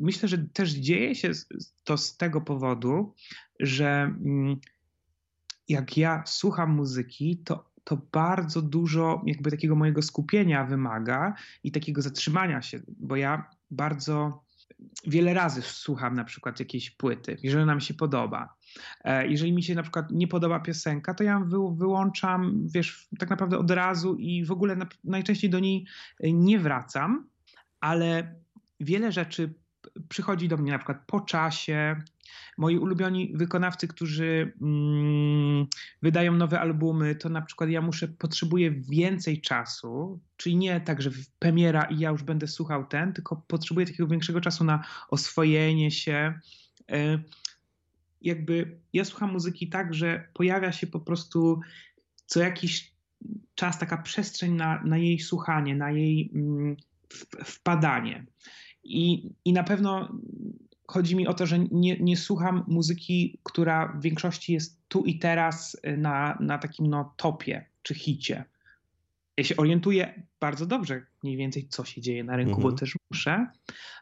myślę, 0.00 0.28
że 0.28 0.38
też 0.38 0.70
dzieje 0.70 1.14
się 1.14 1.30
to 1.84 1.96
z 1.96 2.16
tego 2.16 2.40
powodu, 2.40 3.14
że 3.60 4.02
mm, 4.02 4.56
jak 5.68 5.96
ja 5.96 6.22
słucham 6.26 6.70
muzyki, 6.70 7.42
to, 7.44 7.70
to 7.84 7.96
bardzo 8.12 8.62
dużo 8.62 9.22
jakby 9.26 9.50
takiego 9.50 9.76
mojego 9.76 10.02
skupienia 10.02 10.64
wymaga 10.64 11.34
i 11.64 11.72
takiego 11.72 12.02
zatrzymania 12.02 12.62
się, 12.62 12.80
bo 12.98 13.16
ja 13.16 13.50
bardzo 13.70 14.44
wiele 15.06 15.34
razy 15.34 15.62
słucham 15.62 16.14
na 16.14 16.24
przykład 16.24 16.60
jakiejś 16.60 16.90
płyty, 16.90 17.36
jeżeli 17.42 17.66
nam 17.66 17.80
się 17.80 17.94
podoba. 17.94 18.54
E, 19.04 19.28
jeżeli 19.28 19.52
mi 19.52 19.62
się 19.62 19.74
na 19.74 19.82
przykład 19.82 20.10
nie 20.10 20.28
podoba 20.28 20.60
piosenka, 20.60 21.14
to 21.14 21.24
ja 21.24 21.32
ją 21.32 21.74
wyłączam, 21.74 22.66
wiesz, 22.68 23.08
tak 23.18 23.30
naprawdę 23.30 23.58
od 23.58 23.70
razu 23.70 24.14
i 24.14 24.44
w 24.44 24.52
ogóle 24.52 24.76
najczęściej 25.04 25.50
do 25.50 25.58
niej 25.58 25.86
nie 26.22 26.58
wracam, 26.58 27.28
ale 27.80 28.34
wiele 28.80 29.12
rzeczy 29.12 29.54
przychodzi 30.08 30.48
do 30.48 30.56
mnie 30.56 30.72
na 30.72 30.78
przykład 30.78 30.98
po 31.06 31.20
czasie. 31.20 31.96
Moi 32.58 32.78
ulubioni 32.78 33.32
wykonawcy, 33.34 33.88
którzy 33.88 34.52
mm, 34.62 35.66
wydają 36.02 36.32
nowe 36.32 36.60
albumy, 36.60 37.14
to 37.14 37.28
na 37.28 37.42
przykład 37.42 37.70
ja 37.70 37.80
muszę, 37.80 38.08
potrzebuję 38.08 38.70
więcej 38.70 39.40
czasu, 39.40 40.20
czyli 40.36 40.56
nie 40.56 40.80
tak, 40.80 41.02
że 41.02 41.10
premiera 41.38 41.84
i 41.84 41.98
ja 41.98 42.10
już 42.10 42.22
będę 42.22 42.46
słuchał 42.46 42.86
ten, 42.86 43.12
tylko 43.12 43.36
potrzebuję 43.46 43.86
takiego 43.86 44.06
większego 44.06 44.40
czasu 44.40 44.64
na 44.64 44.84
oswojenie 45.08 45.90
się. 45.90 46.38
E, 46.92 47.18
jakby 48.22 48.80
ja 48.92 49.04
słucham 49.04 49.32
muzyki 49.32 49.68
tak, 49.68 49.94
że 49.94 50.28
pojawia 50.34 50.72
się 50.72 50.86
po 50.86 51.00
prostu 51.00 51.60
co 52.26 52.40
jakiś 52.40 52.94
czas 53.54 53.78
taka 53.78 53.96
przestrzeń 53.96 54.52
na, 54.52 54.82
na 54.84 54.98
jej 54.98 55.20
słuchanie, 55.20 55.76
na 55.76 55.90
jej 55.90 56.30
mm, 56.34 56.76
wpadanie. 57.44 58.26
I, 58.90 59.32
I 59.44 59.52
na 59.52 59.64
pewno 59.64 60.08
chodzi 60.86 61.16
mi 61.16 61.26
o 61.26 61.34
to, 61.34 61.46
że 61.46 61.58
nie, 61.58 61.98
nie 62.00 62.16
słucham 62.16 62.64
muzyki, 62.68 63.38
która 63.42 63.88
w 63.88 64.02
większości 64.02 64.52
jest 64.52 64.80
tu 64.88 65.04
i 65.04 65.18
teraz 65.18 65.76
na, 65.96 66.38
na 66.40 66.58
takim 66.58 66.86
no, 66.86 67.14
topie 67.16 67.66
czy 67.82 67.94
hicie. 67.94 68.44
Ja 69.36 69.44
się 69.44 69.56
orientuję 69.56 70.22
bardzo 70.40 70.66
dobrze 70.66 71.06
mniej 71.22 71.36
więcej, 71.36 71.68
co 71.68 71.84
się 71.84 72.00
dzieje 72.00 72.24
na 72.24 72.36
rynku, 72.36 72.54
mhm. 72.54 72.70
bo 72.70 72.78
też 72.78 72.96
muszę, 73.10 73.46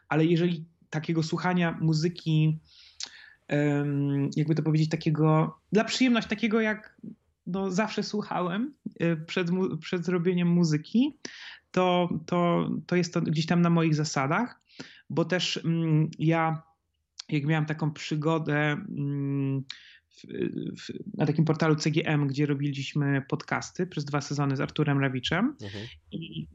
ale 0.09 0.25
jeżeli 0.25 0.65
takiego 0.89 1.23
słuchania 1.23 1.77
muzyki, 1.81 2.59
jakby 4.35 4.55
to 4.55 4.63
powiedzieć, 4.63 4.89
takiego 4.89 5.59
dla 5.71 5.83
przyjemności, 5.83 6.29
takiego 6.29 6.61
jak 6.61 6.97
no, 7.47 7.71
zawsze 7.71 8.03
słuchałem 8.03 8.73
y, 9.01 9.17
przed, 9.27 9.47
przed 9.81 10.05
zrobieniem 10.05 10.47
muzyki, 10.47 11.17
to, 11.71 12.09
to, 12.25 12.69
to 12.85 12.95
jest 12.95 13.13
to 13.13 13.21
gdzieś 13.21 13.45
tam 13.45 13.61
na 13.61 13.69
moich 13.69 13.95
zasadach, 13.95 14.61
bo 15.09 15.25
też 15.25 15.59
mm, 15.65 16.09
ja, 16.19 16.63
jak 17.29 17.45
miałem 17.45 17.65
taką 17.65 17.93
przygodę 17.93 18.55
mm, 18.71 19.63
w, 20.09 20.21
w, 20.81 21.17
na 21.17 21.25
takim 21.25 21.45
portalu 21.45 21.75
CGM, 21.75 22.27
gdzie 22.27 22.45
robiliśmy 22.45 23.21
podcasty 23.29 23.87
przez 23.87 24.05
dwa 24.05 24.21
sezony 24.21 24.55
z 24.55 24.61
Arturem 24.61 24.99
Rawiczem. 24.99 25.55
Mhm. 25.63 25.85
I, 26.11 26.47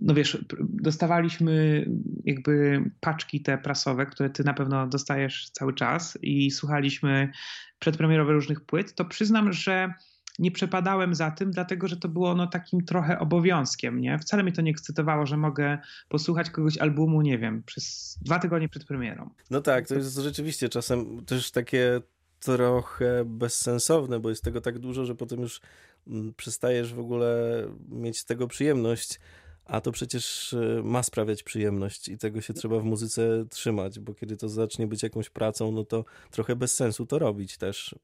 no 0.00 0.14
wiesz, 0.14 0.44
dostawaliśmy 0.60 1.86
jakby 2.24 2.84
paczki 3.00 3.42
te 3.42 3.58
prasowe, 3.58 4.06
które 4.06 4.30
ty 4.30 4.44
na 4.44 4.54
pewno 4.54 4.86
dostajesz 4.86 5.50
cały 5.50 5.74
czas 5.74 6.18
i 6.22 6.50
słuchaliśmy 6.50 7.32
przedpremierowe 7.78 8.32
różnych 8.32 8.60
płyt, 8.60 8.94
to 8.94 9.04
przyznam, 9.04 9.52
że 9.52 9.94
nie 10.38 10.50
przepadałem 10.50 11.14
za 11.14 11.30
tym, 11.30 11.50
dlatego 11.50 11.88
że 11.88 11.96
to 11.96 12.08
było 12.08 12.34
no, 12.34 12.46
takim 12.46 12.84
trochę 12.84 13.18
obowiązkiem. 13.18 14.00
Nie? 14.00 14.18
Wcale 14.18 14.42
mnie 14.42 14.52
to 14.52 14.62
nie 14.62 14.70
ekscytowało, 14.70 15.26
że 15.26 15.36
mogę 15.36 15.78
posłuchać 16.08 16.50
kogoś 16.50 16.78
albumu, 16.78 17.22
nie 17.22 17.38
wiem, 17.38 17.62
przez 17.62 18.16
dwa 18.22 18.38
tygodnie 18.38 18.68
przed 18.68 18.84
premierą. 18.84 19.30
No 19.50 19.60
tak, 19.60 19.88
to 19.88 19.94
jest 19.94 20.16
rzeczywiście 20.16 20.68
czasem 20.68 21.24
też 21.24 21.50
takie 21.50 22.00
trochę 22.40 23.24
bezsensowne, 23.24 24.20
bo 24.20 24.28
jest 24.28 24.44
tego 24.44 24.60
tak 24.60 24.78
dużo, 24.78 25.04
że 25.04 25.14
potem 25.14 25.40
już 25.40 25.60
mm, 26.06 26.34
przestajesz 26.34 26.94
w 26.94 26.98
ogóle 26.98 27.62
mieć 27.88 28.18
z 28.18 28.24
tego 28.24 28.48
przyjemność. 28.48 29.20
A 29.64 29.80
to 29.80 29.92
przecież 29.92 30.52
y, 30.52 30.80
ma 30.84 31.02
sprawiać 31.02 31.42
przyjemność 31.42 32.08
i 32.08 32.18
tego 32.18 32.40
się 32.40 32.54
trzeba 32.54 32.78
w 32.80 32.84
muzyce 32.84 33.44
trzymać, 33.50 34.00
bo 34.00 34.14
kiedy 34.14 34.36
to 34.36 34.48
zacznie 34.48 34.86
być 34.86 35.02
jakąś 35.02 35.30
pracą, 35.30 35.72
no 35.72 35.84
to 35.84 36.04
trochę 36.30 36.56
bez 36.56 36.74
sensu 36.74 37.06
to 37.06 37.18
robić 37.18 37.58
też. 37.58 37.94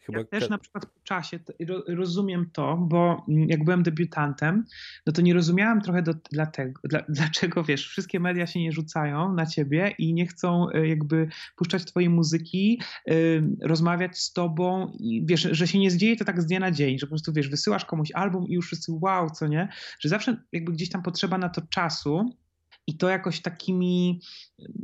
Chyba... 0.00 0.18
Ja 0.18 0.24
też 0.24 0.48
na 0.48 0.58
przykład 0.58 0.86
w 0.86 1.02
czasie 1.02 1.38
rozumiem 1.88 2.50
to, 2.52 2.76
bo 2.76 3.24
mm, 3.28 3.48
jak 3.48 3.64
byłem 3.64 3.82
debiutantem, 3.82 4.64
no 5.06 5.12
to 5.12 5.22
nie 5.22 5.34
rozumiałem 5.34 5.80
trochę 5.80 6.02
do, 6.02 6.14
dlatego, 6.32 6.80
dla, 6.84 7.02
dlaczego, 7.18 7.64
wiesz, 7.64 7.88
wszystkie 7.88 8.20
media 8.20 8.46
się 8.46 8.60
nie 8.60 8.72
rzucają 8.72 9.34
na 9.34 9.46
ciebie 9.46 9.94
i 9.98 10.14
nie 10.14 10.26
chcą 10.26 10.70
y, 10.70 10.88
jakby 10.88 11.28
puszczać 11.56 11.84
twojej 11.84 12.10
muzyki, 12.10 12.80
y, 13.10 13.42
rozmawiać 13.62 14.18
z 14.18 14.32
tobą 14.32 14.92
i 14.98 15.26
wiesz, 15.26 15.48
że 15.50 15.66
się 15.66 15.78
nie 15.78 15.90
zdzieje 15.90 16.16
to 16.16 16.24
tak 16.24 16.42
z 16.42 16.46
dnia 16.46 16.60
na 16.60 16.70
dzień, 16.70 16.98
że 16.98 17.06
po 17.06 17.10
prostu, 17.10 17.32
wiesz, 17.32 17.48
wysyłasz 17.48 17.84
komuś 17.84 18.12
album 18.12 18.48
i 18.48 18.52
już 18.52 18.66
wszyscy 18.66 18.92
wow, 19.00 19.30
co 19.30 19.46
nie? 19.46 19.68
Że 20.00 20.08
zawsze 20.08 20.36
jakby 20.52 20.72
gdzieś 20.72 20.90
tam 20.90 21.02
potrzeba 21.02 21.38
na 21.38 21.48
to 21.48 21.62
czasu, 21.62 22.39
i 22.90 22.96
to 22.96 23.08
jakoś 23.08 23.40
takimi, 23.42 24.20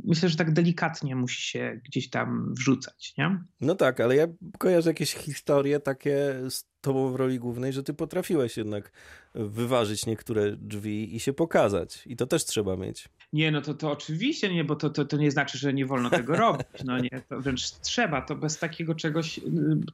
myślę, 0.03 0.29
że 0.29 0.37
tak 0.37 0.53
delikatnie 0.53 1.15
musi 1.15 1.41
się 1.41 1.81
gdzieś 1.85 2.09
tam 2.09 2.53
wrzucać, 2.53 3.13
nie? 3.17 3.43
No 3.61 3.75
tak, 3.75 3.99
ale 3.99 4.15
ja 4.15 4.27
kojarzę 4.57 4.89
jakieś 4.89 5.13
historie 5.13 5.79
takie 5.79 6.33
z 6.49 6.63
tobą 6.81 7.11
w 7.11 7.15
roli 7.15 7.39
głównej, 7.39 7.73
że 7.73 7.83
ty 7.83 7.93
potrafiłeś 7.93 8.57
jednak 8.57 8.91
wyważyć 9.35 10.05
niektóre 10.05 10.55
drzwi 10.57 11.15
i 11.15 11.19
się 11.19 11.33
pokazać. 11.33 12.03
I 12.05 12.15
to 12.15 12.27
też 12.27 12.45
trzeba 12.45 12.77
mieć. 12.77 13.09
Nie, 13.33 13.51
no 13.51 13.61
to, 13.61 13.73
to 13.73 13.91
oczywiście 13.91 14.53
nie, 14.53 14.63
bo 14.63 14.75
to, 14.75 14.89
to, 14.89 15.05
to 15.05 15.17
nie 15.17 15.31
znaczy, 15.31 15.57
że 15.57 15.73
nie 15.73 15.85
wolno 15.85 16.09
tego 16.09 16.35
robić. 16.45 16.67
No 16.85 16.99
nie, 16.99 17.21
to 17.29 17.41
wręcz 17.41 17.71
trzeba. 17.71 18.21
To 18.21 18.35
bez 18.35 18.59
takiego 18.59 18.95
czegoś 18.95 19.39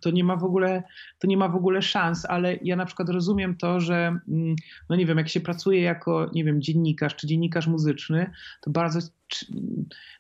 to 0.02 0.12
nie 0.12 0.24
ma 0.24 0.36
w 0.36 0.43
ogóle, 0.43 0.84
to 1.19 1.28
nie 1.28 1.38
ma 1.38 1.50
w 1.50 1.56
ogóle 1.56 1.82
szans, 1.82 2.26
ale 2.26 2.58
ja 2.62 2.76
na 2.76 2.86
przykład 2.86 3.10
rozumiem 3.10 3.58
to, 3.58 3.80
że 3.80 4.19
mm, 4.28 4.56
no 4.89 4.96
nie 4.96 5.06
wiem, 5.06 5.17
jak 5.17 5.30
się 5.30 5.41
pracuje 5.41 5.82
jako, 5.82 6.30
nie 6.34 6.43
wiem, 6.43 6.62
dziennikarz 6.62 7.15
czy 7.15 7.28
dziennikarz 7.28 7.67
muzyczny, 7.67 8.32
to 8.62 8.72
bardzo 8.72 9.00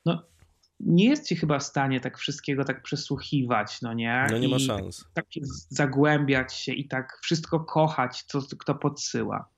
no, 0.05 0.23
nie 0.79 1.05
jest 1.09 1.27
się 1.27 1.35
chyba 1.35 1.59
w 1.59 1.63
stanie 1.63 1.99
tak 1.99 2.17
wszystkiego 2.17 2.65
tak 2.65 2.83
przesłuchiwać, 2.83 3.81
no 3.81 3.93
nie? 3.93 4.27
No 4.31 4.37
nie 4.37 4.47
ma 4.47 4.59
szans. 4.59 5.05
Tak, 5.13 5.25
tak 5.25 5.45
zagłębiać 5.69 6.53
się 6.53 6.73
i 6.73 6.87
tak 6.87 7.19
wszystko 7.21 7.59
kochać, 7.59 8.23
co 8.23 8.41
kto 8.59 8.75
podsyła. 8.75 9.53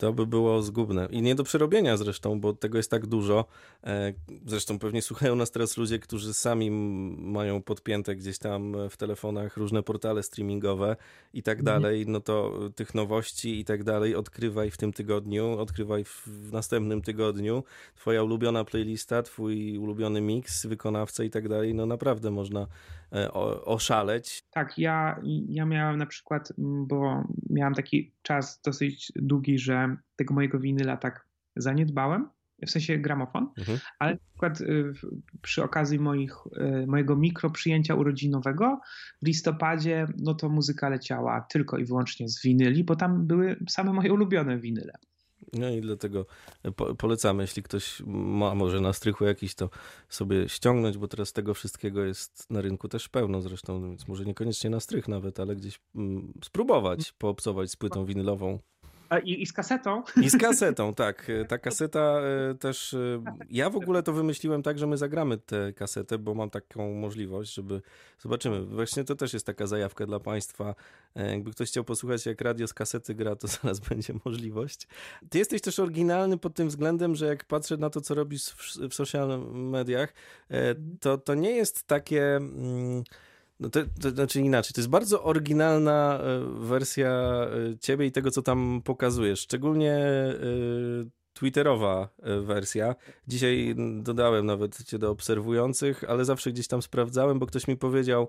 To 0.00 0.12
by 0.12 0.26
było 0.26 0.62
zgubne. 0.62 1.08
I 1.10 1.22
nie 1.22 1.34
do 1.34 1.44
przerobienia 1.44 1.96
zresztą, 1.96 2.40
bo 2.40 2.52
tego 2.52 2.78
jest 2.78 2.90
tak 2.90 3.06
dużo. 3.06 3.44
E, 3.84 4.12
zresztą 4.46 4.78
pewnie 4.78 5.02
słuchają 5.02 5.36
nas 5.36 5.50
teraz 5.50 5.76
ludzie, 5.76 5.98
którzy 5.98 6.34
sami 6.34 6.70
mają 7.18 7.62
podpięte 7.62 8.16
gdzieś 8.16 8.38
tam 8.38 8.76
w 8.90 8.96
telefonach 8.96 9.56
różne 9.56 9.82
portale 9.82 10.22
streamingowe 10.22 10.96
i 11.34 11.42
tak 11.42 11.58
mhm. 11.58 11.82
dalej. 11.82 12.04
No 12.06 12.20
to 12.20 12.52
tych 12.76 12.94
nowości 12.94 13.60
i 13.60 13.64
tak 13.64 13.84
dalej 13.84 14.14
odkrywaj 14.14 14.70
w 14.70 14.76
tym 14.76 14.92
tygodniu, 14.92 15.58
odkrywaj 15.58 16.04
w 16.04 16.52
następnym 16.52 17.02
tygodniu. 17.02 17.64
Twoja 17.94 18.22
ulubiona 18.22 18.64
playlista, 18.64 19.22
twój 19.22 19.78
ulubiony 19.78 20.20
mix, 20.20 20.66
wykonawca 20.66 21.24
i 21.24 21.30
tak 21.30 21.48
dalej. 21.48 21.74
No 21.74 21.86
naprawdę 21.86 22.30
można 22.30 22.66
oszaleć. 23.64 24.42
Tak, 24.50 24.78
ja, 24.78 25.20
ja 25.48 25.66
miałem 25.66 25.96
na 25.96 26.06
przykład, 26.06 26.52
bo 26.58 27.24
miałem 27.50 27.74
taki 27.74 28.14
czas 28.22 28.60
dosyć 28.64 29.12
długi, 29.16 29.58
że 29.58 29.96
tego 30.16 30.34
mojego 30.34 30.58
winyla 30.58 30.96
tak 30.96 31.26
zaniedbałem, 31.56 32.28
w 32.66 32.70
sensie 32.70 32.98
gramofon, 32.98 33.48
mhm. 33.58 33.78
ale 33.98 34.12
na 34.12 34.18
przykład 34.28 34.60
y, 34.60 34.92
przy 35.42 35.62
okazji 35.62 35.98
moich, 35.98 36.34
y, 36.82 36.86
mojego 36.86 37.16
mikroprzyjęcia 37.16 37.94
urodzinowego 37.94 38.80
w 39.22 39.26
listopadzie, 39.26 40.06
no 40.18 40.34
to 40.34 40.48
muzyka 40.48 40.88
leciała 40.88 41.40
tylko 41.40 41.78
i 41.78 41.84
wyłącznie 41.84 42.28
z 42.28 42.42
winyli, 42.42 42.84
bo 42.84 42.96
tam 42.96 43.26
były 43.26 43.56
same 43.68 43.92
moje 43.92 44.12
ulubione 44.12 44.58
winyle. 44.58 44.92
No 45.52 45.70
i 45.70 45.80
dlatego 45.80 46.26
po, 46.76 46.94
polecamy, 46.94 47.42
jeśli 47.42 47.62
ktoś 47.62 48.02
ma 48.06 48.54
może 48.54 48.80
na 48.80 48.92
strychu 48.92 49.24
jakiś, 49.24 49.54
to 49.54 49.70
sobie 50.08 50.48
ściągnąć, 50.48 50.98
bo 50.98 51.08
teraz 51.08 51.32
tego 51.32 51.54
wszystkiego 51.54 52.04
jest 52.04 52.50
na 52.50 52.60
rynku 52.60 52.88
też 52.88 53.08
pełno 53.08 53.42
zresztą, 53.42 53.82
więc 53.82 54.08
może 54.08 54.24
niekoniecznie 54.24 54.70
na 54.70 54.80
strych 54.80 55.08
nawet, 55.08 55.40
ale 55.40 55.56
gdzieś 55.56 55.80
mm, 55.94 56.32
spróbować, 56.44 57.12
poobcować 57.12 57.70
z 57.70 57.76
płytą 57.76 58.04
winylową. 58.04 58.58
I, 59.18 59.42
I, 59.42 59.46
z 59.46 59.52
kasetą? 59.52 60.02
I 60.22 60.30
z 60.30 60.36
kasetą, 60.36 60.94
tak. 61.04 61.26
Ta 61.48 61.58
kaseta 61.58 62.00
e, 62.00 62.54
też. 62.54 62.94
E, 62.94 63.22
ja 63.50 63.70
w 63.70 63.76
ogóle 63.76 64.02
to 64.02 64.12
wymyśliłem 64.12 64.62
tak, 64.62 64.78
że 64.78 64.86
my 64.86 64.96
zagramy 64.96 65.38
tę 65.38 65.72
kasetę, 65.72 66.18
bo 66.18 66.34
mam 66.34 66.50
taką 66.50 66.94
możliwość, 66.94 67.54
żeby. 67.54 67.82
Zobaczymy. 68.18 68.66
Właśnie 68.66 69.04
to 69.04 69.14
też 69.14 69.32
jest 69.32 69.46
taka 69.46 69.66
zajawka 69.66 70.06
dla 70.06 70.20
Państwa. 70.20 70.74
E, 71.16 71.30
jakby 71.30 71.50
ktoś 71.50 71.68
chciał 71.68 71.84
posłuchać, 71.84 72.26
jak 72.26 72.40
radio 72.40 72.66
z 72.66 72.74
kasety 72.74 73.14
gra, 73.14 73.36
to 73.36 73.48
zaraz 73.62 73.80
będzie 73.80 74.14
możliwość. 74.24 74.88
Ty 75.30 75.38
jesteś 75.38 75.60
też 75.60 75.78
oryginalny 75.78 76.38
pod 76.38 76.54
tym 76.54 76.68
względem, 76.68 77.14
że 77.14 77.26
jak 77.26 77.44
patrzę 77.44 77.76
na 77.76 77.90
to, 77.90 78.00
co 78.00 78.14
robisz 78.14 78.44
w, 78.48 78.88
w 78.88 78.94
social 78.94 79.52
mediach, 79.52 80.12
to, 81.00 81.18
to 81.18 81.34
nie 81.34 81.50
jest 81.50 81.86
takie. 81.86 82.36
Mm, 82.36 83.04
no 83.60 83.70
to, 83.70 83.80
to, 84.02 84.10
znaczy 84.10 84.40
inaczej, 84.40 84.72
to 84.74 84.80
jest 84.80 84.90
bardzo 84.90 85.22
oryginalna 85.22 86.18
e, 86.18 86.40
wersja 86.66 87.10
e, 87.10 87.78
ciebie 87.78 88.06
i 88.06 88.12
tego, 88.12 88.30
co 88.30 88.42
tam 88.42 88.82
pokazujesz. 88.84 89.40
Szczególnie 89.40 89.94
e, 89.94 90.34
twitterowa 91.32 92.08
wersja. 92.42 92.94
Dzisiaj 93.28 93.74
dodałem 94.02 94.46
nawet 94.46 94.84
cię 94.84 94.98
do 94.98 95.10
obserwujących, 95.10 96.04
ale 96.08 96.24
zawsze 96.24 96.52
gdzieś 96.52 96.68
tam 96.68 96.82
sprawdzałem, 96.82 97.38
bo 97.38 97.46
ktoś 97.46 97.68
mi 97.68 97.76
powiedział, 97.76 98.28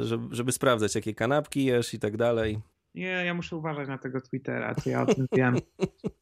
żeby, 0.00 0.34
żeby 0.34 0.52
sprawdzać, 0.52 0.94
jakie 0.94 1.14
kanapki 1.14 1.64
jesz 1.64 1.94
i 1.94 1.98
tak 1.98 2.16
dalej. 2.16 2.58
Nie, 2.94 3.06
ja 3.06 3.34
muszę 3.34 3.56
uważać 3.56 3.88
na 3.88 3.98
tego 3.98 4.20
Twittera, 4.20 4.74
co 4.74 4.90
ja 4.90 5.02
o 5.02 5.06
tym 5.14 5.26
wiem. 5.32 5.56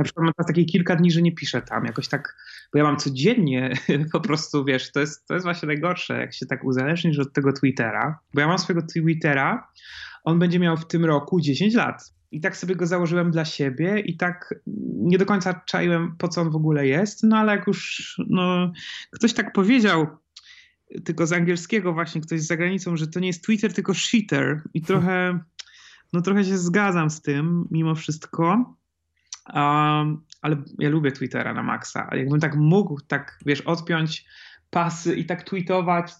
Na 0.00 0.04
przykład 0.04 0.24
mam 0.24 0.46
takie 0.46 0.64
kilka 0.64 0.96
dni, 0.96 1.10
że 1.10 1.22
nie 1.22 1.34
piszę 1.34 1.62
tam, 1.62 1.84
jakoś 1.84 2.08
tak, 2.08 2.36
bo 2.72 2.78
ja 2.78 2.84
mam 2.84 2.96
codziennie 2.96 3.72
po 4.12 4.20
prostu, 4.20 4.64
wiesz, 4.64 4.92
to 4.92 5.00
jest, 5.00 5.26
to 5.26 5.34
jest 5.34 5.46
właśnie 5.46 5.66
najgorsze, 5.66 6.20
jak 6.20 6.34
się 6.34 6.46
tak 6.46 6.64
uzależnisz 6.64 7.18
od 7.18 7.32
tego 7.32 7.52
Twittera, 7.52 8.18
bo 8.34 8.40
ja 8.40 8.46
mam 8.46 8.58
swojego 8.58 8.86
Twittera, 8.86 9.68
on 10.24 10.38
będzie 10.38 10.58
miał 10.58 10.76
w 10.76 10.86
tym 10.86 11.04
roku 11.04 11.40
10 11.40 11.74
lat. 11.74 12.12
I 12.30 12.40
tak 12.40 12.56
sobie 12.56 12.76
go 12.76 12.86
założyłem 12.86 13.30
dla 13.30 13.44
siebie 13.44 14.00
i 14.00 14.16
tak 14.16 14.54
nie 14.96 15.18
do 15.18 15.26
końca 15.26 15.62
czaiłem, 15.66 16.16
po 16.18 16.28
co 16.28 16.40
on 16.40 16.50
w 16.50 16.56
ogóle 16.56 16.86
jest, 16.86 17.22
no 17.22 17.36
ale 17.36 17.56
jak 17.56 17.66
już 17.66 18.14
no, 18.28 18.72
ktoś 19.10 19.32
tak 19.32 19.52
powiedział, 19.52 20.06
tylko 21.04 21.26
z 21.26 21.32
angielskiego 21.32 21.92
właśnie, 21.92 22.20
ktoś 22.20 22.40
z 22.40 22.46
zagranicą, 22.46 22.96
że 22.96 23.06
to 23.06 23.20
nie 23.20 23.26
jest 23.26 23.44
Twitter, 23.44 23.72
tylko 23.72 23.94
shitter 23.94 24.62
i 24.74 24.82
trochę 24.82 25.38
no 26.12 26.22
trochę 26.22 26.44
się 26.44 26.58
zgadzam 26.58 27.10
z 27.10 27.22
tym 27.22 27.68
mimo 27.70 27.94
wszystko, 27.94 28.76
um, 29.46 30.24
ale 30.42 30.56
ja 30.78 30.88
lubię 30.88 31.12
Twittera 31.12 31.54
na 31.54 31.62
maksa. 31.62 32.08
Jakbym 32.12 32.40
tak 32.40 32.56
mógł, 32.56 33.00
tak 33.00 33.38
wiesz, 33.46 33.60
odpiąć 33.60 34.24
pasy 34.70 35.16
i 35.16 35.24
tak 35.24 35.42
tweetować 35.42 36.12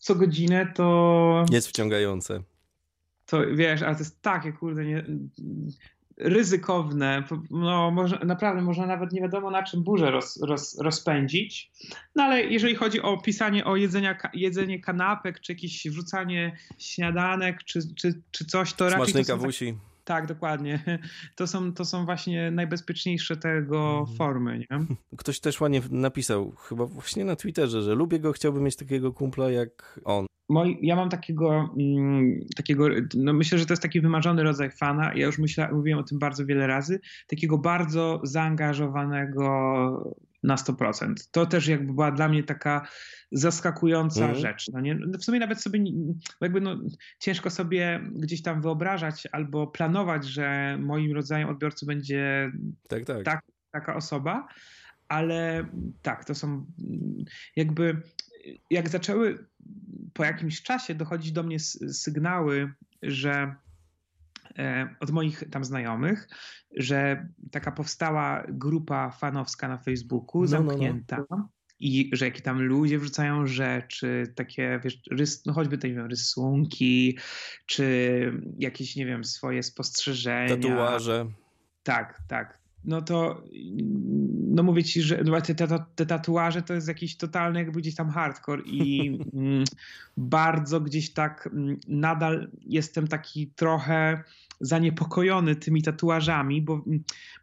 co 0.00 0.14
godzinę, 0.14 0.72
to... 0.74 1.46
Jest 1.50 1.68
wciągające. 1.68 2.42
To 3.26 3.40
wiesz, 3.54 3.82
ale 3.82 3.94
to 3.94 4.00
jest 4.00 4.22
takie, 4.22 4.52
kurde, 4.52 4.84
nie, 4.84 5.04
ryzykowne. 6.16 7.24
No, 7.50 7.90
może, 7.90 8.18
naprawdę 8.26 8.62
można 8.62 8.86
nawet 8.86 9.12
nie 9.12 9.20
wiadomo 9.20 9.50
na 9.50 9.62
czym 9.62 9.82
burzę 9.82 10.10
roz, 10.10 10.42
roz, 10.42 10.78
rozpędzić. 10.80 11.70
No 12.14 12.22
ale 12.22 12.44
jeżeli 12.44 12.74
chodzi 12.74 13.02
o 13.02 13.18
pisanie 13.20 13.64
o 13.64 13.76
jedzenia, 13.76 14.18
jedzenie 14.34 14.80
kanapek, 14.80 15.40
czy 15.40 15.52
jakieś 15.52 15.88
wrzucanie 15.88 16.56
śniadanek, 16.78 17.64
czy, 17.64 17.94
czy, 17.94 18.22
czy 18.30 18.44
coś, 18.44 18.72
to 18.72 18.90
Smacznej 18.90 19.06
raczej... 19.06 19.24
kawusi. 19.24 19.72
Tak, 19.72 19.97
dokładnie. 20.26 20.80
To 21.36 21.46
są, 21.46 21.72
to 21.72 21.84
są 21.84 22.04
właśnie 22.04 22.50
najbezpieczniejsze 22.50 23.36
tego 23.36 23.98
mhm. 23.98 24.16
formy. 24.16 24.58
Nie? 24.58 24.66
Ktoś 25.18 25.40
też 25.40 25.60
ładnie 25.60 25.82
napisał, 25.90 26.52
chyba 26.52 26.86
właśnie 26.86 27.24
na 27.24 27.36
Twitterze, 27.36 27.82
że 27.82 27.94
lubię 27.94 28.20
go, 28.20 28.32
chciałbym 28.32 28.62
mieć 28.62 28.76
takiego 28.76 29.12
kumpla 29.12 29.50
jak 29.50 30.00
on. 30.04 30.26
Moi, 30.48 30.78
ja 30.82 30.96
mam 30.96 31.08
takiego, 31.08 31.74
mm, 31.78 32.46
takiego, 32.56 32.86
no 33.14 33.32
myślę, 33.32 33.58
że 33.58 33.66
to 33.66 33.72
jest 33.72 33.82
taki 33.82 34.00
wymarzony 34.00 34.42
rodzaj 34.42 34.70
fana. 34.70 35.14
Ja 35.14 35.26
już 35.26 35.38
myślę, 35.38 35.68
mówiłem 35.72 35.98
o 35.98 36.02
tym 36.02 36.18
bardzo 36.18 36.46
wiele 36.46 36.66
razy. 36.66 37.00
Takiego 37.26 37.58
bardzo 37.58 38.20
zaangażowanego 38.24 40.18
na 40.42 40.56
100%. 40.56 41.14
To 41.30 41.46
też 41.46 41.66
jakby 41.66 41.92
była 41.92 42.12
dla 42.12 42.28
mnie 42.28 42.42
taka 42.44 42.88
zaskakująca 43.32 44.24
mm. 44.24 44.36
rzecz. 44.36 44.68
No 44.72 44.80
nie? 44.80 44.94
No 44.94 45.18
w 45.18 45.24
sumie 45.24 45.38
nawet 45.38 45.62
sobie 45.62 45.84
jakby 46.40 46.60
no, 46.60 46.80
ciężko 47.18 47.50
sobie 47.50 48.00
gdzieś 48.14 48.42
tam 48.42 48.62
wyobrażać 48.62 49.28
albo 49.32 49.66
planować, 49.66 50.24
że 50.24 50.78
moim 50.80 51.12
rodzajem 51.12 51.48
odbiorcy 51.48 51.86
będzie 51.86 52.52
tak, 52.88 53.04
tak. 53.04 53.24
Tak, 53.24 53.42
taka 53.70 53.96
osoba, 53.96 54.48
ale 55.08 55.66
tak, 56.02 56.24
to 56.24 56.34
są 56.34 56.66
jakby 57.56 58.02
jak 58.70 58.88
zaczęły 58.88 59.46
po 60.12 60.24
jakimś 60.24 60.62
czasie 60.62 60.94
dochodzić 60.94 61.32
do 61.32 61.42
mnie 61.42 61.60
sygnały, 61.90 62.72
że 63.02 63.54
od 65.00 65.10
moich 65.10 65.44
tam 65.50 65.64
znajomych, 65.64 66.28
że 66.76 67.28
taka 67.50 67.72
powstała 67.72 68.44
grupa 68.48 69.10
fanowska 69.10 69.68
na 69.68 69.78
Facebooku, 69.78 70.46
zamknięta. 70.46 71.16
No, 71.16 71.26
no, 71.30 71.36
no. 71.36 71.48
I 71.80 72.10
że 72.12 72.24
jakie 72.24 72.40
tam 72.40 72.62
ludzie 72.62 72.98
wrzucają 72.98 73.46
rzeczy, 73.46 74.32
takie, 74.36 74.80
wiesz, 74.84 75.00
rys, 75.10 75.46
no 75.46 75.52
choćby 75.52 75.78
te, 75.78 75.88
nie 75.88 75.94
wiem, 75.94 76.06
rysunki, 76.06 77.18
czy 77.66 78.32
jakieś, 78.58 78.96
nie 78.96 79.06
wiem, 79.06 79.24
swoje 79.24 79.62
spostrzeżenia. 79.62 80.56
Tatuaże. 80.56 81.26
Tak, 81.82 82.18
tak 82.28 82.57
no 82.84 83.02
to 83.02 83.42
no 84.50 84.62
mówię 84.62 84.84
ci, 84.84 85.02
że 85.02 85.22
no 85.24 85.40
te, 85.40 85.54
te, 85.54 85.68
te, 85.94 86.06
tatuaże 86.06 86.62
to 86.62 86.74
jest 86.74 86.88
jakiś 86.88 87.16
totalny 87.16 87.58
jakby 87.58 87.80
gdzieś 87.80 87.94
tam 87.94 88.10
hardcore 88.10 88.62
i 88.66 89.08
mm, 89.34 89.64
bardzo 90.16 90.80
gdzieś 90.80 91.10
tak 91.10 91.48
mm, 91.52 91.80
nadal 91.88 92.50
jestem 92.66 93.08
taki 93.08 93.46
trochę 93.46 94.22
zaniepokojony 94.60 95.56
tymi 95.56 95.82
tatuażami, 95.82 96.62
bo, 96.62 96.84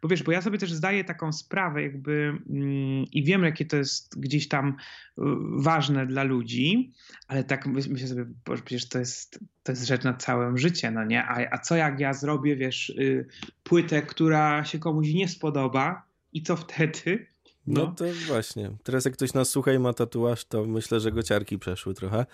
bo 0.02 0.08
wiesz, 0.08 0.22
bo 0.22 0.32
ja 0.32 0.42
sobie 0.42 0.58
też 0.58 0.72
zdaję 0.72 1.04
taką 1.04 1.32
sprawę 1.32 1.82
jakby 1.82 2.38
mm, 2.50 3.04
i 3.12 3.24
wiem, 3.24 3.44
jakie 3.44 3.64
to 3.64 3.76
jest 3.76 4.20
gdzieś 4.20 4.48
tam 4.48 4.68
y, 4.68 5.22
ważne 5.58 6.06
dla 6.06 6.22
ludzi, 6.22 6.92
ale 7.28 7.44
tak 7.44 7.66
myślę 7.66 8.08
sobie, 8.08 8.26
bo 8.46 8.54
przecież 8.54 8.88
to 8.88 8.98
jest, 8.98 9.40
to 9.62 9.72
jest 9.72 9.86
rzecz 9.86 10.04
na 10.04 10.14
całe 10.14 10.58
życie, 10.58 10.90
no 10.90 11.04
nie? 11.04 11.24
A, 11.24 11.54
a 11.54 11.58
co 11.58 11.76
jak 11.76 12.00
ja 12.00 12.12
zrobię, 12.12 12.56
wiesz, 12.56 12.88
y, 12.88 13.26
płytę, 13.62 14.02
która 14.02 14.64
się 14.64 14.78
komuś 14.78 15.12
nie 15.12 15.28
spodoba 15.28 16.02
i 16.32 16.42
co 16.42 16.56
wtedy? 16.56 17.26
No. 17.66 17.84
no 17.84 17.92
to 17.92 18.04
właśnie. 18.26 18.70
Teraz 18.82 19.04
jak 19.04 19.14
ktoś 19.14 19.34
nas 19.34 19.48
słucha 19.48 19.72
i 19.72 19.78
ma 19.78 19.92
tatuaż, 19.92 20.44
to 20.44 20.64
myślę, 20.64 21.00
że 21.00 21.12
go 21.12 21.22
ciarki 21.22 21.58
przeszły 21.58 21.94
trochę 21.94 22.26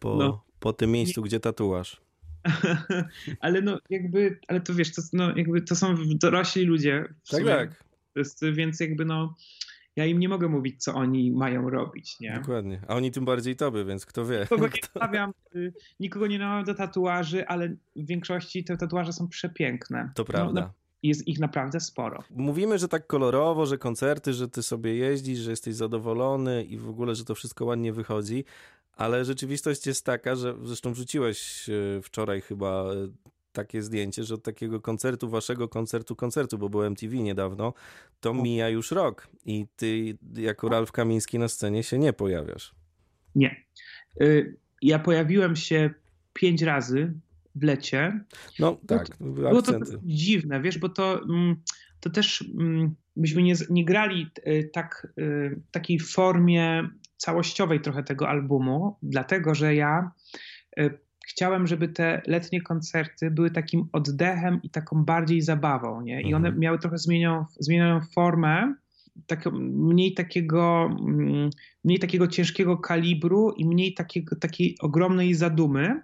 po, 0.00 0.16
no. 0.16 0.44
po 0.60 0.72
tym 0.72 0.90
miejscu, 0.90 1.22
gdzie 1.22 1.40
tatuaż. 1.40 2.00
ale 3.40 3.62
no 3.62 3.78
jakby, 3.90 4.38
ale 4.48 4.60
to 4.60 4.74
wiesz, 4.74 4.94
to, 4.94 5.02
no, 5.12 5.36
jakby 5.36 5.62
to 5.62 5.76
są 5.76 5.94
dorośli 6.08 6.64
ludzie. 6.64 7.14
Tak, 7.30 7.44
tak. 7.44 7.84
Więc 8.54 8.80
jakby 8.80 9.04
no, 9.04 9.36
ja 9.96 10.06
im 10.06 10.18
nie 10.18 10.28
mogę 10.28 10.48
mówić, 10.48 10.82
co 10.82 10.94
oni 10.94 11.30
mają 11.30 11.70
robić, 11.70 12.20
nie? 12.20 12.34
Dokładnie. 12.40 12.80
A 12.88 12.94
oni 12.94 13.10
tym 13.10 13.24
bardziej 13.24 13.56
tobie, 13.56 13.84
więc 13.84 14.06
kto 14.06 14.26
wie. 14.26 14.40
Nikogo 14.40 14.66
nie 14.66 14.82
stawiam, 14.96 15.32
y, 15.54 15.72
nikogo 16.00 16.26
nie 16.26 16.38
namawiam 16.38 16.64
do 16.64 16.74
tatuaży, 16.74 17.46
ale 17.46 17.68
w 17.96 18.06
większości 18.06 18.64
te 18.64 18.76
tatuaże 18.76 19.12
są 19.12 19.28
przepiękne. 19.28 20.12
To 20.14 20.24
prawda. 20.24 20.60
No, 20.60 20.72
jest 21.02 21.28
ich 21.28 21.38
naprawdę 21.38 21.80
sporo. 21.80 22.22
Mówimy, 22.30 22.78
że 22.78 22.88
tak 22.88 23.06
kolorowo, 23.06 23.66
że 23.66 23.78
koncerty, 23.78 24.32
że 24.32 24.48
ty 24.48 24.62
sobie 24.62 24.94
jeździsz, 24.94 25.38
że 25.38 25.50
jesteś 25.50 25.74
zadowolony 25.74 26.64
i 26.64 26.78
w 26.78 26.88
ogóle, 26.88 27.14
że 27.14 27.24
to 27.24 27.34
wszystko 27.34 27.64
ładnie 27.64 27.92
wychodzi, 27.92 28.44
ale 29.00 29.24
rzeczywistość 29.24 29.86
jest 29.86 30.04
taka, 30.06 30.36
że 30.36 30.54
zresztą 30.64 30.92
wrzuciłeś 30.92 31.68
e, 31.68 32.02
wczoraj 32.02 32.40
chyba 32.40 32.92
e, 32.92 33.08
takie 33.52 33.82
zdjęcie, 33.82 34.24
że 34.24 34.34
od 34.34 34.42
takiego 34.42 34.80
koncertu, 34.80 35.28
waszego 35.28 35.68
koncertu, 35.68 36.16
koncertu, 36.16 36.58
bo 36.58 36.68
był 36.68 36.82
MTV 36.82 37.16
niedawno, 37.16 37.74
to 38.20 38.34
mija 38.34 38.68
już 38.68 38.90
rok 38.90 39.28
i 39.44 39.66
ty 39.76 40.18
jako 40.34 40.68
Ralf 40.68 40.92
Kamiński 40.92 41.38
na 41.38 41.48
scenie 41.48 41.82
się 41.82 41.98
nie 41.98 42.12
pojawiasz. 42.12 42.74
Nie. 43.34 43.64
Y, 44.20 44.56
ja 44.82 44.98
pojawiłem 44.98 45.56
się 45.56 45.90
pięć 46.32 46.62
razy 46.62 47.12
w 47.54 47.62
lecie. 47.62 48.20
No 48.58 48.78
tak, 48.86 49.06
było 49.20 49.62
to, 49.62 49.72
dziwne, 50.02 50.60
wiesz, 50.60 50.78
bo 50.78 50.88
to, 50.88 51.22
mm, 51.22 51.56
to 52.00 52.10
też 52.10 52.44
mm, 52.58 52.94
myśmy 53.16 53.42
nie, 53.42 53.54
nie 53.70 53.84
grali 53.84 54.30
tak, 54.72 55.12
w 55.16 55.70
takiej 55.70 55.98
formie 56.00 56.90
całościowej 57.20 57.80
trochę 57.80 58.02
tego 58.02 58.28
albumu, 58.28 58.96
dlatego 59.02 59.54
że 59.54 59.74
ja 59.74 60.10
y, 60.78 60.98
chciałem, 61.26 61.66
żeby 61.66 61.88
te 61.88 62.22
letnie 62.26 62.60
koncerty 62.60 63.30
były 63.30 63.50
takim 63.50 63.88
oddechem 63.92 64.60
i 64.62 64.70
taką 64.70 65.04
bardziej 65.04 65.42
zabawą, 65.42 66.00
nie? 66.00 66.22
I 66.22 66.34
one 66.34 66.48
mhm. 66.48 66.60
miały 66.60 66.78
trochę 66.78 66.98
zmienioną, 66.98 67.44
zmienioną 67.58 68.00
formę, 68.14 68.74
tak, 69.26 69.46
mniej, 69.62 70.14
takiego, 70.14 70.90
mm, 71.00 71.50
mniej 71.84 71.98
takiego 71.98 72.28
ciężkiego 72.28 72.78
kalibru 72.78 73.50
i 73.50 73.66
mniej 73.66 73.94
takiego, 73.94 74.36
takiej 74.36 74.76
ogromnej 74.80 75.34
zadumy. 75.34 76.02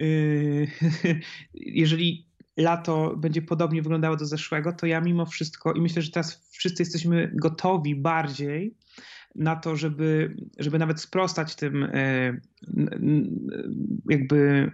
Y, 0.00 0.68
jeżeli 1.54 2.26
lato 2.56 3.16
będzie 3.16 3.42
podobnie 3.42 3.82
wyglądało 3.82 4.16
do 4.16 4.26
zeszłego, 4.26 4.72
to 4.72 4.86
ja 4.86 5.00
mimo 5.00 5.26
wszystko 5.26 5.72
i 5.72 5.80
myślę, 5.80 6.02
że 6.02 6.10
teraz 6.10 6.48
wszyscy 6.50 6.82
jesteśmy 6.82 7.32
gotowi 7.34 7.94
bardziej 7.94 8.74
na 9.34 9.56
to, 9.56 9.76
żeby, 9.76 10.36
żeby 10.58 10.78
nawet 10.78 11.00
sprostać 11.00 11.56
tym 11.56 11.84
e, 11.84 12.40
jakby 14.08 14.70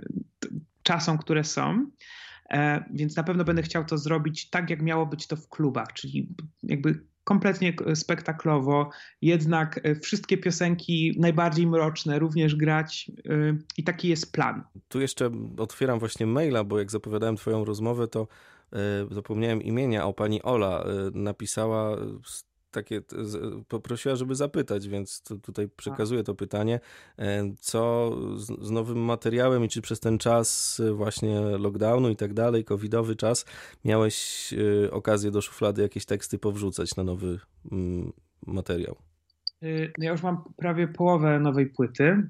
czasom, 0.82 1.18
które 1.18 1.44
są. 1.44 1.90
E, 2.50 2.84
więc 2.90 3.16
na 3.16 3.22
pewno 3.22 3.44
będę 3.44 3.62
chciał 3.62 3.84
to 3.84 3.98
zrobić 3.98 4.50
tak, 4.50 4.70
jak 4.70 4.82
miało 4.82 5.06
być 5.06 5.26
to 5.26 5.36
w 5.36 5.48
klubach, 5.48 5.92
czyli 5.92 6.28
jakby 6.62 7.00
kompletnie 7.24 7.72
spektaklowo, 7.94 8.90
jednak 9.22 9.80
e, 9.82 9.94
wszystkie 9.94 10.38
piosenki 10.38 11.16
najbardziej 11.18 11.66
mroczne 11.66 12.18
również 12.18 12.56
grać 12.56 13.10
i 13.76 13.84
taki 13.84 14.08
jest 14.08 14.32
plan. 14.32 14.62
Tu 14.88 15.00
jeszcze 15.00 15.30
otwieram 15.58 15.98
właśnie 15.98 16.26
maila, 16.26 16.64
bo 16.64 16.78
jak 16.78 16.90
zapowiadałem 16.90 17.36
twoją 17.36 17.64
rozmowę, 17.64 18.08
to 18.08 18.28
zapomniałem 19.10 19.62
imienia, 19.62 20.04
o 20.06 20.12
pani 20.12 20.42
Ola 20.42 20.84
napisała 21.12 21.96
takie 22.78 23.00
poprosiła, 23.68 24.16
żeby 24.16 24.34
zapytać, 24.34 24.88
więc 24.88 25.22
tutaj 25.42 25.68
przekazuję 25.76 26.22
to 26.22 26.34
pytanie. 26.34 26.80
E, 27.18 27.44
co 27.60 28.12
z, 28.36 28.66
z, 28.66 28.70
nowym 28.70 28.98
materiałem 28.98 29.64
i 29.64 29.68
czy 29.68 29.82
przez 29.82 30.00
ten 30.00 30.18
czas 30.18 30.80
właśnie 30.92 31.40
lockdownu 31.40 32.10
i 32.10 32.16
tak 32.16 32.34
dalej, 32.34 32.64
covidowy 32.64 33.16
czas, 33.16 33.46
miałeś 33.84 34.48
e, 34.84 34.90
okazję 34.90 35.30
do 35.30 35.40
szuflady 35.40 35.82
jakieś 35.82 36.04
teksty 36.04 36.38
powrzucać 36.38 36.96
na 36.96 37.04
nowy 37.04 37.38
mm, 37.72 38.12
materiał? 38.46 38.96
Y, 39.62 39.92
ja 39.98 40.10
już 40.10 40.22
mam 40.22 40.44
prawie 40.56 40.88
połowę 40.88 41.40
nowej 41.40 41.66
płyty, 41.66 42.28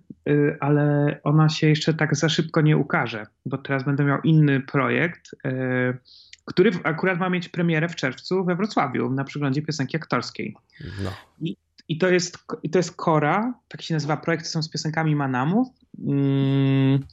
ale 0.61 1.17
ona 1.25 1.49
się 1.49 1.69
jeszcze 1.69 1.95
tak 1.95 2.17
za 2.17 2.29
szybko 2.29 2.61
nie 2.61 2.77
ukaże, 2.77 3.27
bo 3.47 3.59
teraz 3.59 3.85
będę 3.85 4.05
miał 4.05 4.21
inny 4.21 4.61
projekt 4.61 5.31
który 6.49 6.71
akurat 6.85 7.19
ma 7.19 7.31
mieć 7.31 7.49
premierę 7.49 7.89
w 7.89 7.97
czerwcu 7.97 8.45
we 8.45 8.57
Wrocławiu 8.57 9.11
na 9.11 9.25
przeglądzie 9.25 9.63
piosenki 9.63 9.97
aktorskiej. 9.97 10.57
No. 11.05 11.11
I, 11.41 11.57
I, 11.89 11.99
to 11.99 12.09
jest, 12.09 12.39
I 12.63 12.71
to 12.71 12.79
jest 12.79 12.97
Kora, 12.97 13.55
tak 13.69 13.83
się 13.83 13.95
nazywa 13.95 14.17
projekt, 14.17 14.47
są 14.47 14.63
z 14.63 14.69
piosenkami 14.69 15.17
Manamu. 15.17 15.75
Mm, 16.07 17.05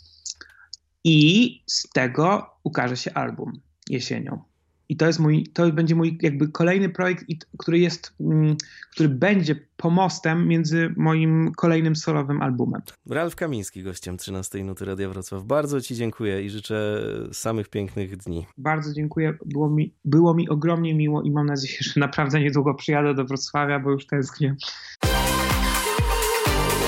I 1.03 1.63
z 1.65 1.89
tego 1.89 2.55
ukaże 2.63 2.97
się 2.97 3.13
album 3.13 3.59
jesienią. 3.89 4.43
I 4.89 4.97
to 4.97 5.07
jest 5.07 5.19
mój, 5.19 5.47
to 5.53 5.71
będzie 5.71 5.95
mój 5.95 6.17
jakby 6.21 6.47
kolejny 6.47 6.89
projekt, 6.89 7.25
który 7.57 7.79
jest, 7.79 8.13
mm, 8.19 8.55
który 8.91 9.09
będzie 9.09 9.55
pomostem 9.77 10.47
między 10.47 10.93
moim 10.97 11.51
kolejnym 11.57 11.95
solowym 11.95 12.41
albumem. 12.41 12.81
Ralf 13.09 13.35
Kamiński, 13.35 13.83
gościem 13.83 14.17
13 14.17 14.63
Nuty 14.63 14.85
Radia 14.85 15.09
Wrocław. 15.09 15.43
Bardzo 15.43 15.81
Ci 15.81 15.95
dziękuję 15.95 16.45
i 16.45 16.49
życzę 16.49 17.01
samych 17.31 17.69
pięknych 17.69 18.17
dni. 18.17 18.45
Bardzo 18.57 18.93
dziękuję. 18.93 19.37
Było 19.45 19.69
mi, 19.69 19.93
było 20.05 20.33
mi 20.33 20.49
ogromnie 20.49 20.95
miło 20.95 21.21
i 21.21 21.31
mam 21.31 21.45
nadzieję, 21.45 21.77
że 21.81 21.99
naprawdę 21.99 22.39
niedługo 22.39 22.73
przyjadę 22.73 23.13
do 23.13 23.25
Wrocławia, 23.25 23.79
bo 23.79 23.91
już 23.91 24.07
tęsknię. 24.07 24.55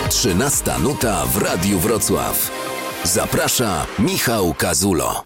13 0.09 0.71
Nuta 0.83 1.25
w 1.25 1.37
Radiu 1.37 1.79
Wrocław. 1.79 2.51
Zaprasza 3.03 3.85
Michał 3.99 4.53
Kazulo. 4.53 5.23